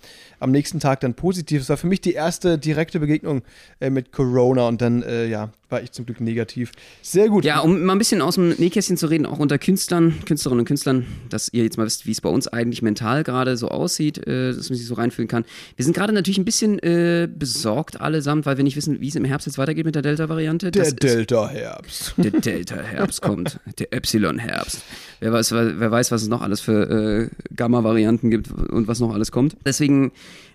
[0.43, 1.63] am nächsten Tag dann positiv.
[1.63, 3.43] Es war für mich die erste direkte Begegnung
[3.81, 6.71] äh, mit Corona und dann, äh, ja, war ich zum Glück negativ.
[7.01, 7.45] Sehr gut.
[7.45, 10.67] Ja, um mal ein bisschen aus dem Nähkästchen zu reden, auch unter Künstlern, Künstlerinnen und
[10.67, 14.19] Künstlern, dass ihr jetzt mal wisst, wie es bei uns eigentlich mental gerade so aussieht,
[14.27, 15.45] äh, dass man sich so reinfühlen kann.
[15.77, 19.15] Wir sind gerade natürlich ein bisschen äh, besorgt allesamt, weil wir nicht wissen, wie es
[19.15, 20.71] im Herbst jetzt weitergeht mit der Delta-Variante.
[20.71, 22.15] Der Delta-Herbst.
[22.19, 24.83] Der Delta-Herbst kommt, der Epsilon-Herbst.
[25.21, 29.15] Wer weiß, wer weiß, was es noch alles für äh, Gamma-Varianten gibt und was noch
[29.15, 29.57] alles kommt.
[29.65, 30.13] Deswegen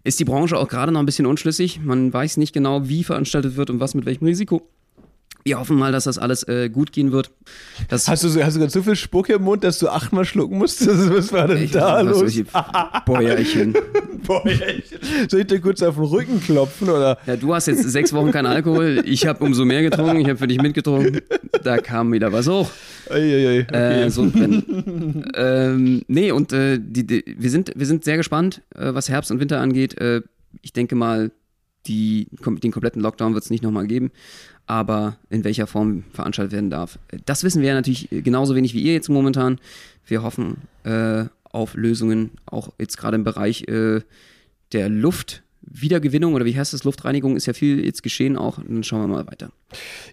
[0.08, 1.80] ist die Branche auch gerade noch ein bisschen unschlüssig.
[1.84, 4.68] Man weiß nicht genau, wie veranstaltet wird und was mit welchem Risiko.
[5.44, 7.32] Wir hoffen mal, dass das alles äh, gut gehen wird.
[7.88, 10.58] Das Hast du, hast du gerade so viel Spucke im Mund, dass du achtmal schlucken
[10.58, 11.10] musstest?
[11.14, 12.22] Was war denn Ich- da los?
[12.24, 12.46] weiß ich,
[13.06, 13.74] Bäuerchen.
[14.44, 15.32] Echt.
[15.32, 17.18] Soll ich dir kurz auf den Rücken klopfen oder?
[17.26, 19.02] Ja, du hast jetzt sechs Wochen keinen Alkohol.
[19.06, 20.18] Ich habe umso mehr getrunken.
[20.20, 21.22] Ich habe für dich mitgetrunken.
[21.64, 22.70] Da kam wieder was hoch.
[23.10, 24.04] Eieiei, okay.
[24.06, 28.62] Äh, so ein ähm, nee, und äh, die, die, wir, sind, wir sind sehr gespannt,
[28.76, 29.98] äh, was Herbst und Winter angeht.
[30.00, 30.22] Äh,
[30.62, 31.32] ich denke mal,
[31.88, 34.12] die, den kompletten Lockdown wird es nicht nochmal geben.
[34.66, 38.74] Aber in welcher Form veranstaltet werden darf, äh, das wissen wir ja natürlich genauso wenig
[38.74, 39.60] wie ihr jetzt momentan.
[40.06, 44.02] Wir hoffen äh, auf Lösungen, auch jetzt gerade im Bereich äh,
[44.74, 44.90] der
[45.70, 46.84] Luftwiedergewinnung oder wie heißt das?
[46.84, 48.60] Luftreinigung ist ja viel jetzt geschehen auch.
[48.66, 49.50] Dann schauen wir mal weiter.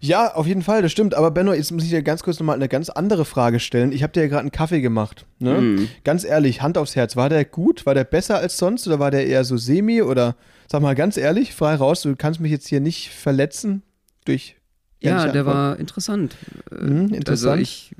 [0.00, 1.14] Ja, auf jeden Fall, das stimmt.
[1.14, 3.92] Aber Benno, jetzt muss ich dir ganz kurz nochmal eine ganz andere Frage stellen.
[3.92, 5.26] Ich habe dir ja gerade einen Kaffee gemacht.
[5.38, 5.60] Ne?
[5.60, 5.88] Mhm.
[6.04, 7.16] Ganz ehrlich, Hand aufs Herz.
[7.16, 7.86] War der gut?
[7.86, 10.02] War der besser als sonst oder war der eher so semi?
[10.02, 10.36] Oder
[10.70, 13.82] sag mal ganz ehrlich, frei raus, du kannst mich jetzt hier nicht verletzen
[14.24, 14.56] durch.
[15.00, 15.46] Ja, der Antwort.
[15.56, 16.36] war interessant.
[16.70, 17.62] Äh, Mhm, Also interessant.
[17.62, 17.94] ich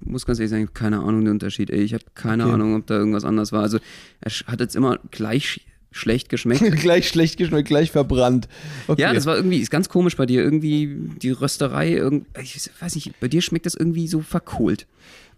[0.00, 1.70] muss ganz ehrlich sagen, ich habe keine Ahnung den Unterschied.
[1.70, 1.80] Ey.
[1.80, 2.52] Ich habe keine Okay.
[2.52, 3.62] Ahnung, ob da irgendwas anders war.
[3.62, 3.78] Also
[4.20, 5.62] er hat jetzt immer gleich
[5.92, 6.62] schlecht geschmeckt.
[6.80, 8.48] gleich schlecht geschmeckt, gleich verbrannt.
[8.88, 9.02] Okay.
[9.02, 10.42] Ja, das war irgendwie, ist ganz komisch bei dir.
[10.42, 10.88] Irgendwie
[11.22, 14.86] die Rösterei, irgend, ich weiß nicht, bei dir schmeckt das irgendwie so verkohlt.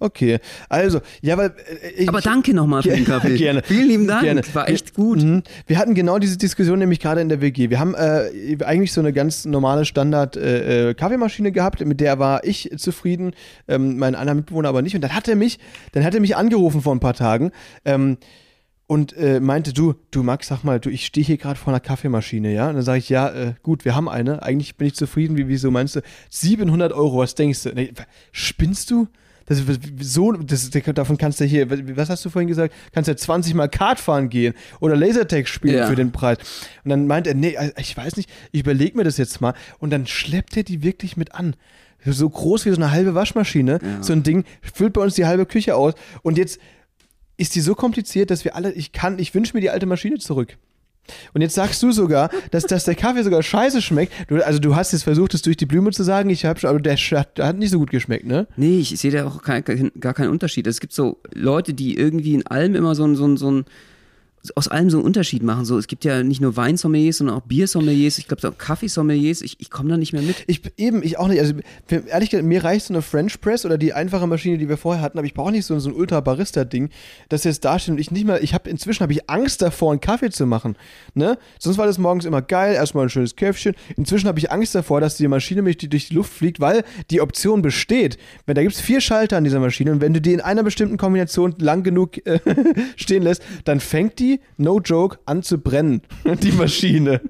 [0.00, 0.38] Okay,
[0.68, 1.54] also, ja, weil.
[1.82, 3.36] äh, Ich, Aber danke nochmal für den Kaffee.
[3.38, 3.62] Gerne.
[3.64, 4.22] Vielen lieben Dank.
[4.22, 4.42] Gerne.
[4.52, 5.22] War echt gut.
[5.22, 5.42] Mhm.
[5.66, 7.70] Wir hatten genau diese Diskussion nämlich gerade in der WG.
[7.70, 12.44] Wir haben äh, eigentlich so eine ganz normale Standard äh, äh, gehabt, mit der war
[12.44, 13.32] ich zufrieden,
[13.68, 14.94] ähm, mein anderer Mitbewohner aber nicht.
[14.94, 15.58] Und dann hat er mich,
[15.92, 17.52] dann hat er mich angerufen vor ein paar Tagen.
[17.84, 18.18] Ähm,
[18.86, 21.80] und äh, meinte, du, du Max, sag mal, du, ich stehe hier gerade vor einer
[21.80, 22.68] Kaffeemaschine, ja?
[22.68, 24.42] Und dann sage ich, ja, äh, gut, wir haben eine.
[24.42, 25.36] Eigentlich bin ich zufrieden.
[25.36, 26.00] Wie, wieso meinst du?
[26.30, 27.70] 700 Euro, was denkst du?
[27.74, 27.92] Nee,
[28.32, 29.08] spinnst du?
[29.46, 29.62] Das,
[30.00, 32.72] so, das, davon kannst du hier, was hast du vorhin gesagt?
[32.92, 35.86] Kannst ja 20 Mal Kart fahren gehen oder Lasertag spielen Ja.
[35.86, 36.38] für den Preis.
[36.82, 39.52] Und dann meint er, nee, also ich weiß nicht, ich überlege mir das jetzt mal.
[39.78, 41.56] Und dann schleppt er die wirklich mit an.
[42.06, 43.80] So groß wie so eine halbe Waschmaschine.
[44.02, 45.94] So ein Ding füllt bei uns die halbe Küche aus.
[46.22, 46.58] Und jetzt
[47.36, 50.18] ist die so kompliziert, dass wir alle, ich kann, ich wünsche mir die alte Maschine
[50.18, 50.56] zurück.
[51.34, 54.12] Und jetzt sagst du sogar, dass, dass der Kaffee sogar scheiße schmeckt.
[54.28, 56.70] Du, also du hast jetzt versucht, es durch die Blume zu sagen, ich habe schon,
[56.70, 58.46] aber der, hat- hat nicht so gut geschmeckt, ne?
[58.56, 59.62] Nee, ich sehe da auch kein,
[60.00, 60.66] gar keinen Unterschied.
[60.66, 63.64] Es gibt so Leute, die irgendwie in allem immer so ein, so ein, so ein
[64.56, 65.64] aus allem so einen Unterschied machen.
[65.64, 68.18] So, es gibt ja nicht nur Weinsommeliers, sondern auch Biersommeliers.
[68.18, 69.40] Ich glaube, auch Kaffeesommeliers.
[69.42, 70.36] Ich, ich komme da nicht mehr mit.
[70.46, 71.40] Ich eben, ich auch nicht.
[71.40, 71.54] Also
[71.88, 75.02] ehrlich gesagt, mir reicht so eine French Press oder die einfache Maschine, die wir vorher
[75.02, 76.90] hatten, aber ich brauche nicht so, so ein Ultra Barista Ding,
[77.28, 79.92] das jetzt da steht und ich nicht mal, ich habe inzwischen habe ich Angst davor,
[79.92, 80.76] einen Kaffee zu machen,
[81.14, 81.38] ne?
[81.58, 83.74] Sonst war das morgens immer geil, erstmal ein schönes Käffchen.
[83.96, 86.84] Inzwischen habe ich Angst davor, dass die Maschine mich die- durch die Luft fliegt, weil
[87.10, 88.18] die Option besteht.
[88.46, 90.96] Wenn da gibt's vier Schalter an dieser Maschine und wenn du die in einer bestimmten
[90.96, 92.40] Kombination lang genug äh,
[92.96, 96.02] stehen lässt, dann fängt die, no joke, an zu brennen,
[96.42, 97.20] die Maschine.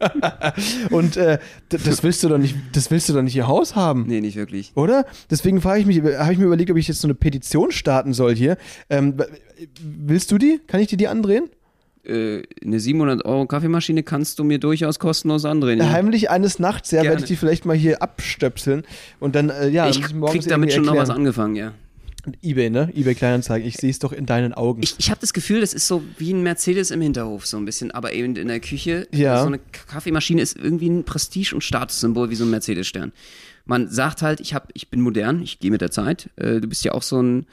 [0.90, 1.38] und äh,
[1.68, 4.04] das willst du doch nicht, das willst du doch nicht ihr Haus haben.
[4.06, 4.72] Nee, nicht wirklich.
[4.74, 5.06] Oder?
[5.30, 8.12] Deswegen frage ich mich, habe ich mir überlegt, ob ich jetzt so eine Petition starten
[8.12, 8.56] soll hier.
[8.90, 9.16] Ähm,
[9.80, 10.60] willst du die?
[10.66, 11.50] Kann ich dir die andrehen?
[12.04, 15.78] Äh, eine 700 Euro Kaffeemaschine kannst du mir durchaus kostenlos andrehen.
[15.78, 15.90] Ja.
[15.90, 18.82] Heimlich eines Nachts, ja, werde ich die vielleicht mal hier abstöpseln
[19.20, 20.12] und dann, äh, ja, ich krieg
[20.46, 21.10] damit schon irgendwie noch was erklären.
[21.10, 21.72] angefangen, ja.
[22.42, 22.90] Ebay, ne?
[22.94, 23.66] Ebay Kleinanzeigen.
[23.68, 24.82] Ich sehe es doch in deinen Augen.
[24.82, 27.64] Ich, ich habe das Gefühl, das ist so wie ein Mercedes im Hinterhof, so ein
[27.64, 29.06] bisschen, aber eben in der Küche.
[29.12, 29.40] Ja.
[29.40, 29.58] So eine
[29.88, 33.12] Kaffeemaschine ist irgendwie ein Prestige- und Statussymbol wie so ein Mercedes-Stern.
[33.66, 36.30] Man sagt halt, ich, hab, ich bin modern, ich gehe mit der Zeit.
[36.36, 37.46] Äh, du bist ja auch so ein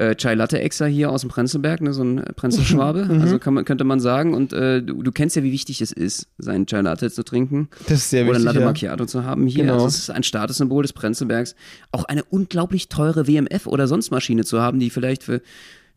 [0.00, 3.20] äh, Chai Latte-Exer hier aus dem Prenzlberg, ne, so ein Prenzlschwabe, Mhm.
[3.20, 4.32] also man, könnte man sagen.
[4.32, 7.68] Und äh, du, du kennst ja, wie wichtig es ist, seinen Chai Latte zu trinken.
[7.86, 8.66] Das ist sehr Oder ein wichtig, Latte ja.
[8.66, 9.64] Macchiato zu haben hier.
[9.64, 9.74] Genau.
[9.74, 11.54] Also es ist ein Statussymbol des Prenzlbergs.
[11.92, 15.42] Auch eine unglaublich teure WMF oder sonst Maschine zu haben, die vielleicht für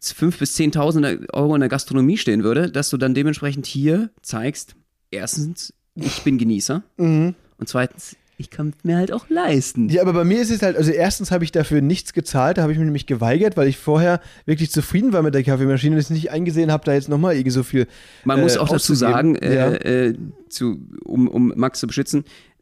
[0.03, 4.75] 5.000 bis 10.000 Euro in der Gastronomie stehen würde, dass du dann dementsprechend hier zeigst,
[5.11, 7.35] erstens, ich bin Genießer und
[7.65, 9.89] zweitens, ich kann mir halt auch leisten.
[9.89, 12.63] Ja, aber bei mir ist es halt, also erstens habe ich dafür nichts gezahlt, da
[12.63, 16.05] habe ich mich nämlich geweigert, weil ich vorher wirklich zufrieden war mit der Kaffeemaschine, dass
[16.05, 17.87] ich nicht eingesehen habe, da jetzt nochmal irgendwie so viel.
[18.23, 19.71] Man muss äh, auch dazu sagen, äh, Ja.
[19.73, 20.15] äh,
[20.49, 22.52] zu, um, um Max zu beschützen, äh,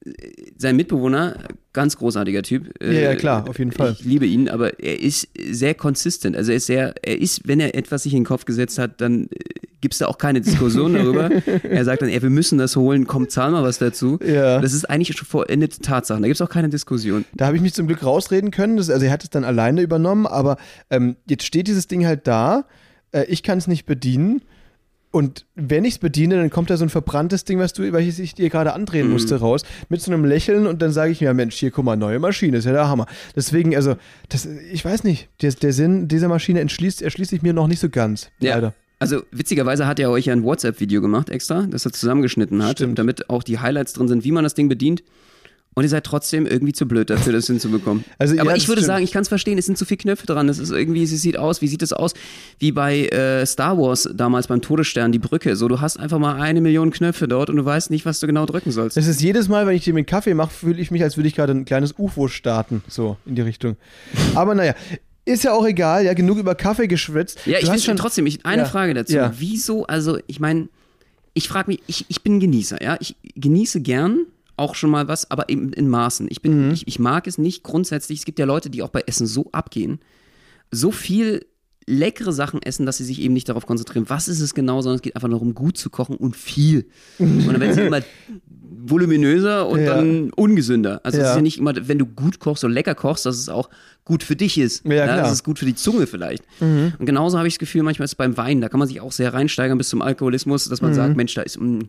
[0.57, 1.35] sein Mitbewohner,
[1.73, 2.73] ganz großartiger Typ.
[2.81, 3.95] äh, Ja, ja, klar, auf jeden Fall.
[3.97, 6.35] Ich liebe ihn, aber er ist sehr consistent.
[6.35, 8.99] Also er ist sehr, er ist, wenn er etwas sich in den Kopf gesetzt hat,
[8.99, 9.27] dann äh,
[9.79, 11.29] gibt es da auch keine Diskussion darüber.
[11.63, 14.19] er sagt dann, ey, wir müssen das holen, komm, zahl mal was dazu.
[14.25, 14.59] Ja.
[14.59, 16.21] Das ist eigentlich schon vollendete Tatsachen.
[16.21, 17.25] Da gibt es auch keine Diskussion.
[17.33, 18.77] Da habe ich mich zum Glück rausreden können.
[18.77, 20.57] Das, also er hat es dann alleine übernommen, aber
[20.89, 22.65] ähm, jetzt steht dieses Ding halt da.
[23.11, 24.41] Äh, ich kann es nicht bedienen.
[25.11, 28.17] Und wenn ich es bediene, dann kommt da so ein verbranntes Ding, was du, welches
[28.17, 29.13] ich dir gerade andrehen Mhm.
[29.13, 31.83] musste, raus, mit so einem Lächeln und dann sage ich mir, ja Mensch, hier guck
[31.83, 33.07] mal, neue Maschine, ist ja der Hammer.
[33.35, 33.95] Deswegen, also,
[34.29, 37.79] das, ich weiß nicht, der, der Sinn dieser Maschine entschließt, erschließt sich mir noch nicht
[37.79, 38.29] so ganz.
[38.39, 38.73] Leider.
[38.99, 42.99] Also witzigerweise hat er euch ein WhatsApp-Video gemacht extra, das er zusammengeschnitten hat, Stimmt.
[42.99, 45.03] damit auch die Highlights drin sind, wie man das Ding bedient.
[45.73, 48.03] Und ihr seid trotzdem irgendwie zu blöd dafür, das hinzubekommen.
[48.17, 48.87] Also, ja, Aber das ich würde stimmt.
[48.87, 50.49] sagen, ich kann es verstehen, es sind zu viele Knöpfe dran.
[50.49, 52.13] Es ist irgendwie, es sieht aus, wie sieht es aus?
[52.59, 55.55] Wie bei äh, Star Wars damals beim Todesstern, die Brücke.
[55.55, 58.27] So, du hast einfach mal eine Million Knöpfe dort und du weißt nicht, was du
[58.27, 58.97] genau drücken sollst.
[58.97, 61.29] Es ist jedes Mal, wenn ich dir mit Kaffee mache, fühle ich mich, als würde
[61.29, 63.77] ich gerade ein kleines UFO starten, so in die Richtung.
[64.35, 64.75] Aber naja,
[65.23, 67.39] ist ja auch egal, ja, genug über Kaffee geschwitzt.
[67.45, 68.67] Ja, Du ich will schon trotzdem, ich, eine Ja.
[68.67, 69.13] Frage dazu.
[69.15, 69.33] Ja.
[69.37, 70.67] Wieso, also ich meine,
[71.33, 72.97] ich frage mich, ich, ich bin ein Genießer, ja.
[72.99, 74.25] Ich genieße gern
[74.57, 76.27] auch schon mal was, aber eben in Maßen.
[76.29, 76.73] Ich bin, Mhm.
[76.73, 78.19] ich, ich mag es nicht grundsätzlich.
[78.19, 79.99] Es gibt ja Leute, die auch bei Essen so abgehen,
[80.71, 81.45] so viel
[81.87, 84.97] leckere Sachen essen, dass sie sich eben nicht darauf konzentrieren, was ist es genau, sondern
[84.97, 86.85] es geht einfach nur darum, gut zu kochen und viel.
[87.19, 88.01] Und dann werden sie immer
[88.83, 89.95] voluminöser und Ja.
[89.95, 91.01] dann ungesünder.
[91.03, 91.29] Also es Ja.
[91.31, 93.69] ist ja nicht immer, wenn du gut kochst und lecker kochst, dass es auch
[94.05, 94.83] gut für dich ist.
[94.85, 95.17] Ja, klar.
[95.17, 95.21] Mhm.
[95.21, 96.43] Dass es gut für die Zunge vielleicht.
[96.59, 98.99] Und genauso habe ich das Gefühl, manchmal ist es beim Wein, da kann man sich
[99.01, 100.95] auch sehr reinsteigern bis zum Alkoholismus, dass man Mhm.
[100.95, 101.79] sagt, Mensch, da ist mm,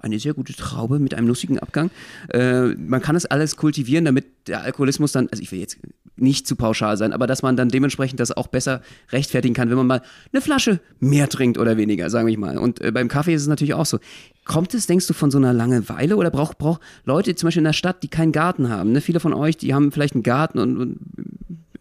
[0.00, 1.90] eine sehr gute Traube mit einem lustigen Abgang.
[2.28, 5.78] Äh, man kann das alles kultivieren, damit der Alkoholismus dann, also ich will jetzt
[6.22, 8.80] nicht zu pauschal sein, aber dass man dann dementsprechend das auch besser
[9.10, 12.58] rechtfertigen kann, wenn man mal eine Flasche mehr trinkt oder weniger, sagen wir mal.
[12.58, 13.98] Und äh, beim Kaffee ist es natürlich auch so.
[14.44, 17.64] Kommt es, denkst du, von so einer Langeweile oder braucht braucht Leute zum Beispiel in
[17.64, 18.92] der Stadt, die keinen Garten haben?
[18.92, 19.00] Ne?
[19.00, 20.98] Viele von euch, die haben vielleicht einen Garten und, und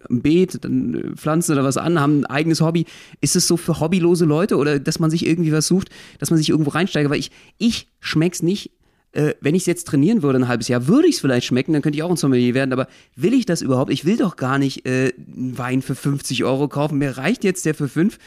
[0.10, 2.86] ein Beet, dann äh, pflanzen oder was an, haben ein eigenes Hobby.
[3.22, 6.38] Ist es so für hobbylose Leute oder dass man sich irgendwie was sucht, dass man
[6.38, 7.12] sich irgendwo reinsteigert?
[7.12, 8.72] Weil ich, ich schmeck's nicht.
[9.14, 11.74] Äh, wenn ich es jetzt trainieren würde, ein halbes Jahr, würde ich es vielleicht schmecken,
[11.74, 13.92] dann könnte ich auch ein Sommelier werden, aber will ich das überhaupt?
[13.92, 16.98] Ich will doch gar nicht äh, einen Wein für 50 Euro kaufen.
[16.98, 18.18] Mir reicht jetzt der für 5.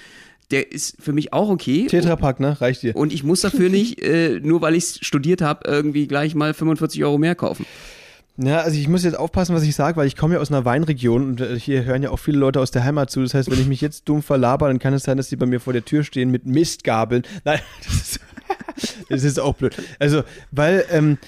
[0.51, 1.87] Der ist für mich auch okay.
[1.87, 2.61] Tetrapack, ne?
[2.61, 2.95] Reicht dir.
[2.95, 7.03] Und ich muss dafür nicht, äh, nur weil ich studiert habe, irgendwie gleich mal 45
[7.03, 7.65] Euro mehr kaufen.
[8.37, 10.65] Ja, also ich muss jetzt aufpassen, was ich sage, weil ich komme ja aus einer
[10.65, 13.23] Weinregion und äh, hier hören ja auch viele Leute aus der Heimat zu.
[13.23, 15.47] Das heißt, wenn ich mich jetzt dumm verlaber, dann kann es sein, dass die bei
[15.47, 17.23] mir vor der Tür stehen mit Mistgabeln.
[17.45, 18.21] Nein, das ist,
[19.09, 19.75] das ist auch blöd.
[19.99, 21.19] Also, weil ähm,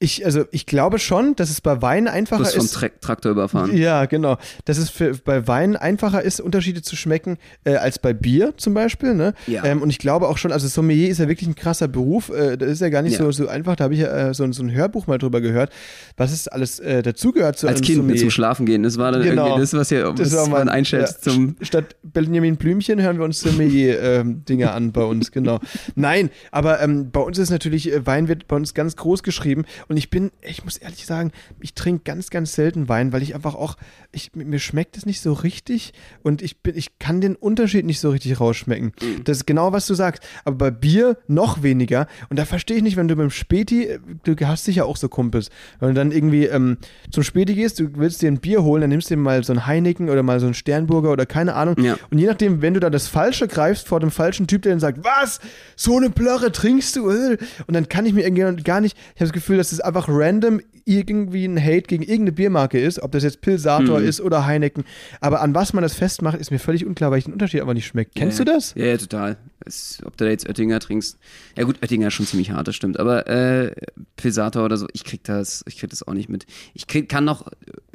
[0.00, 2.72] ich, also ich glaube schon, dass es bei Wein Du einfacher wirst vom ist.
[2.74, 3.74] Tra Traktor überfahren.
[3.76, 4.36] Ja, genau.
[4.66, 8.74] Dass es für, bei Wein einfacher ist, Unterschiede zu schmecken, äh, als bei Bier zum
[8.74, 9.14] Beispiel.
[9.14, 9.32] Ne?
[9.46, 9.64] Ja.
[9.64, 12.28] Ähm, und ich glaube auch schon, also Sommelier ist ja wirklich ein krasser Beruf.
[12.28, 13.24] Äh, das ist ja gar nicht Ja.
[13.24, 13.76] so, so einfach.
[13.76, 15.70] Da habe ich ja äh, so, so ein Hörbuch mal drüber gehört,
[16.16, 18.20] was es alles äh, dazugehört zu Als einem Kind mit Sommelier.
[18.20, 18.82] zum Schlafen gehen.
[18.82, 19.46] Das war dann Genau.
[19.46, 21.56] irgendwie das, was ihr Das was man einschätzt ja, zum.
[21.62, 25.60] Statt Benjamin Blümchen hören wir uns Sommelier-Dinge an bei uns, genau.
[25.94, 29.64] Nein, aber ähm, bei uns ist natürlich, äh, Wein wird bei uns ganz groß geschrieben
[29.88, 33.34] und ich bin, ich muss ehrlich sagen, ich trinke ganz, ganz selten Wein, weil ich
[33.34, 33.76] einfach auch,
[34.12, 35.92] ich, mir schmeckt es nicht so richtig
[36.22, 38.92] und ich bin, ich kann den Unterschied nicht so richtig rausschmecken.
[39.24, 40.22] Das ist genau, was du sagst.
[40.44, 43.98] Aber bei Bier noch weniger und da verstehe ich nicht, wenn du beim Späti, äh,
[44.22, 46.78] du hast sicher auch so Kumpels, wenn du dann irgendwie ähm,
[47.10, 49.52] zum Späti gehst, du willst dir ein Bier holen, dann nimmst du dir mal so
[49.52, 51.76] ein Heineken oder mal so ein Sternburger oder keine Ahnung.
[51.78, 51.96] Ja.
[52.10, 54.80] Und je nachdem, wenn du da das Falsche greifst vor dem falschen Typ, der dann
[54.80, 55.40] sagt, was?
[55.76, 57.04] So eine Plörre trinkst du?
[57.04, 60.06] Und dann kann ich mir irgendwie gar nicht, ich habe das Gefühl, dass es einfach
[60.08, 64.06] random irgendwie ein Hate gegen irgendeine Biermarke ist, ob das jetzt Pilsator Mhm.
[64.06, 64.84] ist oder Heineken.
[65.20, 67.72] Aber an was man das festmacht, ist mir völlig unklar, weil ich den Unterschied aber
[67.74, 68.10] nicht schmecke.
[68.14, 68.74] Kennst ja, du das?
[68.76, 69.36] Ja, ja, total.
[69.66, 71.16] Es, ob du da jetzt Oettinger trinkst.
[71.56, 73.00] Ja gut, Oettinger ist schon ziemlich hart, das stimmt.
[73.00, 73.72] Aber äh,
[74.16, 76.44] Pilsator oder so, ich krieg das, ich krieg das auch nicht mit.
[76.74, 77.46] Ich krieg, kann noch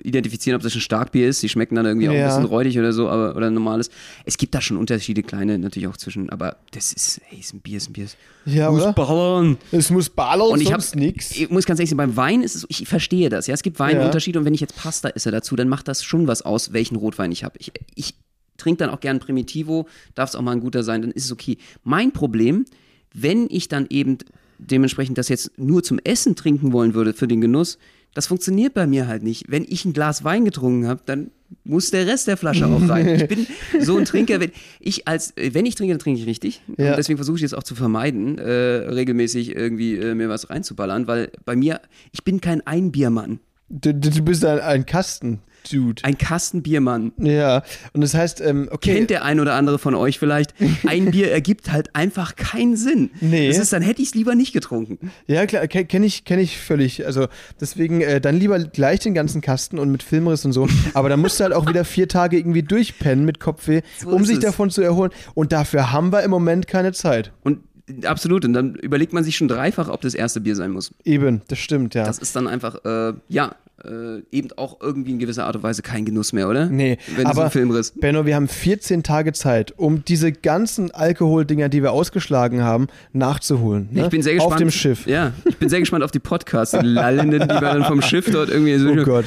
[0.01, 1.43] identifizieren, ob das ein Starkbier ist.
[1.43, 2.21] Die schmecken dann irgendwie auch Ja.
[2.21, 3.91] ein bisschen räudig oder so, aber oder normales.
[4.25, 7.59] Es gibt da schon Unterschiede, kleine natürlich auch zwischen, aber das ist, hey, ist ein
[7.59, 8.07] Bier, ist ein Bier.
[8.45, 9.57] Ja, muss ballern.
[9.71, 11.31] Es muss ballern, Und ich sonst habe, nix.
[11.31, 13.79] ich muss ganz ehrlich sagen, beim Wein ist es, ich verstehe das, ja, es gibt
[13.79, 16.97] Weinunterschiede und wenn ich jetzt Pasta esse dazu, dann macht das schon was aus, welchen
[16.97, 17.57] Rotwein ich habe.
[17.59, 18.15] Ich, ich
[18.57, 21.31] trinke dann auch gern Primitivo, darf es auch mal ein guter sein, dann ist es
[21.31, 21.57] okay.
[21.83, 22.65] Mein Problem,
[23.13, 24.17] wenn ich dann eben
[24.57, 27.77] dementsprechend das jetzt nur zum Essen trinken wollen würde für den Genuss,
[28.13, 29.45] das funktioniert bei mir halt nicht.
[29.49, 31.31] Wenn ich ein Glas Wein getrunken habe, dann
[31.63, 33.07] muss der Rest der Flasche auch rein.
[33.07, 33.47] Ich bin
[33.79, 36.61] so ein Trinker, wenn ich als wenn ich trinke, dann trinke ich richtig.
[36.77, 36.91] Ja.
[36.91, 41.07] Und deswegen versuche ich jetzt auch zu vermeiden, äh, regelmäßig irgendwie äh, mir was reinzuballern,
[41.07, 41.81] weil bei mir,
[42.11, 43.39] ich bin kein Einbiermann.
[43.69, 45.41] Du, du bist ein, ein Kasten.
[45.71, 46.03] Dude.
[46.03, 47.11] Ein Kastenbiermann.
[47.17, 48.95] Ja, und das heißt, ähm, okay.
[48.95, 50.53] Kennt der ein oder andere von euch vielleicht?
[50.87, 53.11] Ein Bier ergibt halt einfach keinen Sinn.
[53.21, 53.47] Nee.
[53.47, 55.11] Das ist, dann hätte ich es lieber nicht getrunken.
[55.27, 57.05] Ja, klar, kenne kenn ich, kenn ich völlig.
[57.05, 57.27] Also
[57.59, 60.67] deswegen äh, dann lieber gleich den ganzen Kasten und mit Filmriss und so.
[60.93, 64.25] Aber dann musst du halt auch wieder vier Tage irgendwie durchpennen mit Kopfweh, So um
[64.25, 64.43] sich es.
[64.43, 65.11] davon zu erholen.
[65.33, 67.31] Und dafür haben wir im Moment keine Zeit.
[67.43, 67.59] Und
[68.03, 68.45] absolut.
[68.45, 70.91] Und dann überlegt man sich schon dreifach, ob das erste Bier sein muss.
[71.03, 72.05] Eben, das stimmt, ja.
[72.05, 75.81] Das ist dann einfach, äh, ja, äh, eben auch irgendwie in gewisser Art und Weise
[75.81, 76.67] kein Genuss mehr, oder?
[76.67, 77.93] Nee, Wenn aber einen Film riss.
[77.95, 83.89] Benno, wir haben 14 Tage Zeit, um diese ganzen Alkoholdinger, die wir ausgeschlagen haben, nachzuholen.
[83.91, 84.03] Ne?
[84.03, 84.53] Ich bin sehr gespannt.
[84.53, 85.05] Auf dem Schiff.
[85.07, 88.77] Ja, ich bin sehr gespannt auf die Podcast-Lallenden, die wir dann vom Schiff dort irgendwie
[88.77, 88.89] so.
[88.89, 89.25] Oh Gott.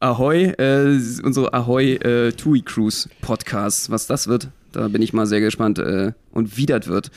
[0.00, 4.48] Ahoi, äh, unsere Ahoi äh, TUI Cruise Podcast, was das wird.
[4.72, 7.10] Da bin ich mal sehr gespannt äh, und wie das wird.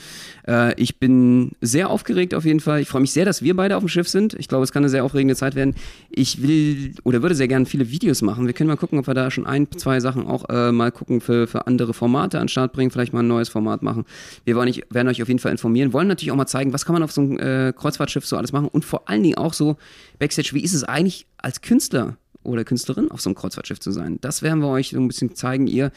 [0.46, 2.80] Äh, ich bin sehr aufgeregt auf jeden Fall.
[2.80, 4.34] Ich freue mich sehr, dass wir beide auf dem Schiff sind.
[4.34, 5.74] Ich glaube, es kann eine sehr aufregende Zeit werden.
[6.10, 8.46] Ich will oder würde sehr gerne viele Videos machen.
[8.46, 11.20] Wir können mal gucken, ob wir da schon ein, zwei Sachen auch äh, mal gucken
[11.20, 12.90] für, für andere Formate an den Start bringen.
[12.90, 14.04] Vielleicht mal ein neues Format machen.
[14.44, 15.92] Wir wollen nicht, werden euch auf jeden Fall informieren.
[15.92, 18.52] Wollen natürlich auch mal zeigen, was kann man auf so einem äh, Kreuzfahrtschiff so alles
[18.52, 18.68] machen.
[18.68, 19.76] Und vor allen Dingen auch so
[20.18, 22.16] Backstage, wie ist es eigentlich als Künstler
[22.46, 24.18] oder Künstlerin auf so einem Kreuzfahrtschiff zu sein.
[24.20, 25.66] Das werden wir euch so ein bisschen zeigen.
[25.66, 25.90] Ihr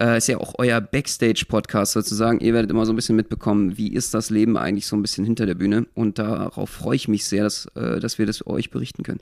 [0.00, 2.40] äh, ist ja auch euer Backstage-Podcast sozusagen.
[2.40, 5.24] Ihr werdet immer so ein bisschen mitbekommen, wie ist das Leben eigentlich so ein bisschen
[5.24, 5.86] hinter der Bühne.
[5.94, 9.20] Und darauf freue ich mich sehr, dass, äh, dass wir das euch berichten können.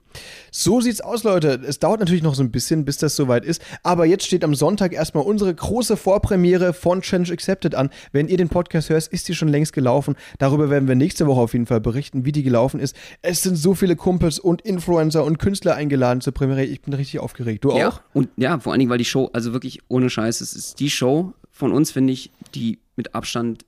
[0.50, 1.60] So sieht's aus, Leute.
[1.66, 3.62] Es dauert natürlich noch so ein bisschen, bis das soweit ist.
[3.82, 7.90] Aber jetzt steht am Sonntag erstmal unsere große Vorpremiere von Challenge Accepted an.
[8.12, 10.16] Wenn ihr den Podcast hört, ist die schon längst gelaufen.
[10.38, 12.96] Darüber werden wir nächste Woche auf jeden Fall berichten, wie die gelaufen ist.
[13.22, 16.64] Es sind so viele Kumpels und Influencer und Künstler eingeladen zur Premiere.
[16.64, 17.64] Ich bin richtig aufgeregt.
[17.64, 17.78] Du auch?
[17.78, 20.65] Ja, und ja, vor allen Dingen, weil die Show, also wirklich ohne Scheiß, es ist
[20.74, 23.64] die Show von uns, finde ich, die mit Abstand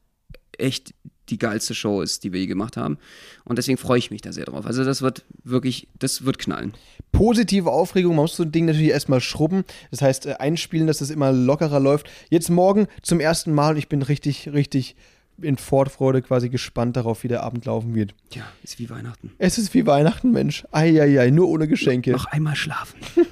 [0.59, 0.95] echt
[1.29, 2.99] die geilste Show ist, die wir je gemacht haben.
[3.45, 4.67] Und deswegen freue ich mich da sehr drauf.
[4.67, 6.73] Also das wird wirklich, das wird knallen.
[7.13, 8.17] positive Aufregung.
[8.17, 9.65] Man muss so ein Ding natürlich erstmal schrubben.
[9.91, 12.09] Das heißt, äh, einspielen, dass es immer lockerer läuft.
[12.31, 14.97] Jetzt morgen zum ersten Mal und ich bin richtig, richtig
[15.41, 18.15] in Vorfreude quasi gespannt darauf, wie der Abend laufen wird.
[18.33, 19.33] Ja, ist wie Weihnachten.
[19.39, 20.65] Es ist wie Weihnachten, Mensch.
[20.73, 22.13] Eieiei, nur ohne Geschenke.
[22.13, 22.99] Noch einmal schlafen.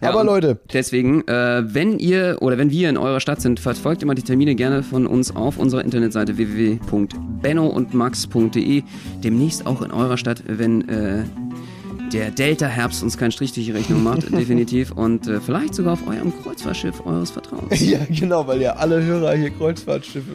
[0.00, 0.58] Aber Leute.
[0.72, 4.54] Deswegen, äh, wenn ihr oder wenn wir in eurer Stadt sind, verfolgt immer die Termine
[4.54, 8.82] gerne von uns auf unserer Internetseite www.bennoundmax.de.
[9.22, 11.24] Demnächst auch in eurer Stadt, wenn äh,
[12.14, 14.92] der Delta-Herbst uns keinen Strich durch die Rechnung macht, definitiv.
[14.92, 17.80] Und äh, vielleicht sogar auf eurem Kreuzfahrtschiff eures Vertrauens.
[17.80, 20.30] Ja, genau, weil ja alle Hörer hier Kreuzfahrtschiffe,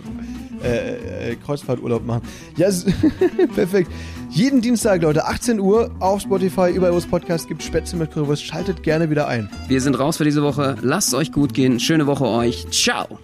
[0.64, 2.22] äh, äh, Kreuzfahrturlaub machen.
[2.58, 2.86] Ja, s-
[3.56, 3.90] perfekt.
[4.30, 8.44] Jeden Dienstag, Leute, 18 Uhr auf Spotify, überall wo es Podcasts gibt, Spätzle mit Currywurst.
[8.46, 9.50] Schaltet gerne wieder ein.
[9.68, 10.76] Wir sind raus für diese Woche.
[10.82, 11.80] Lasst es euch gut gehen.
[11.80, 12.68] Schöne Woche euch.
[12.72, 13.18] Ciao.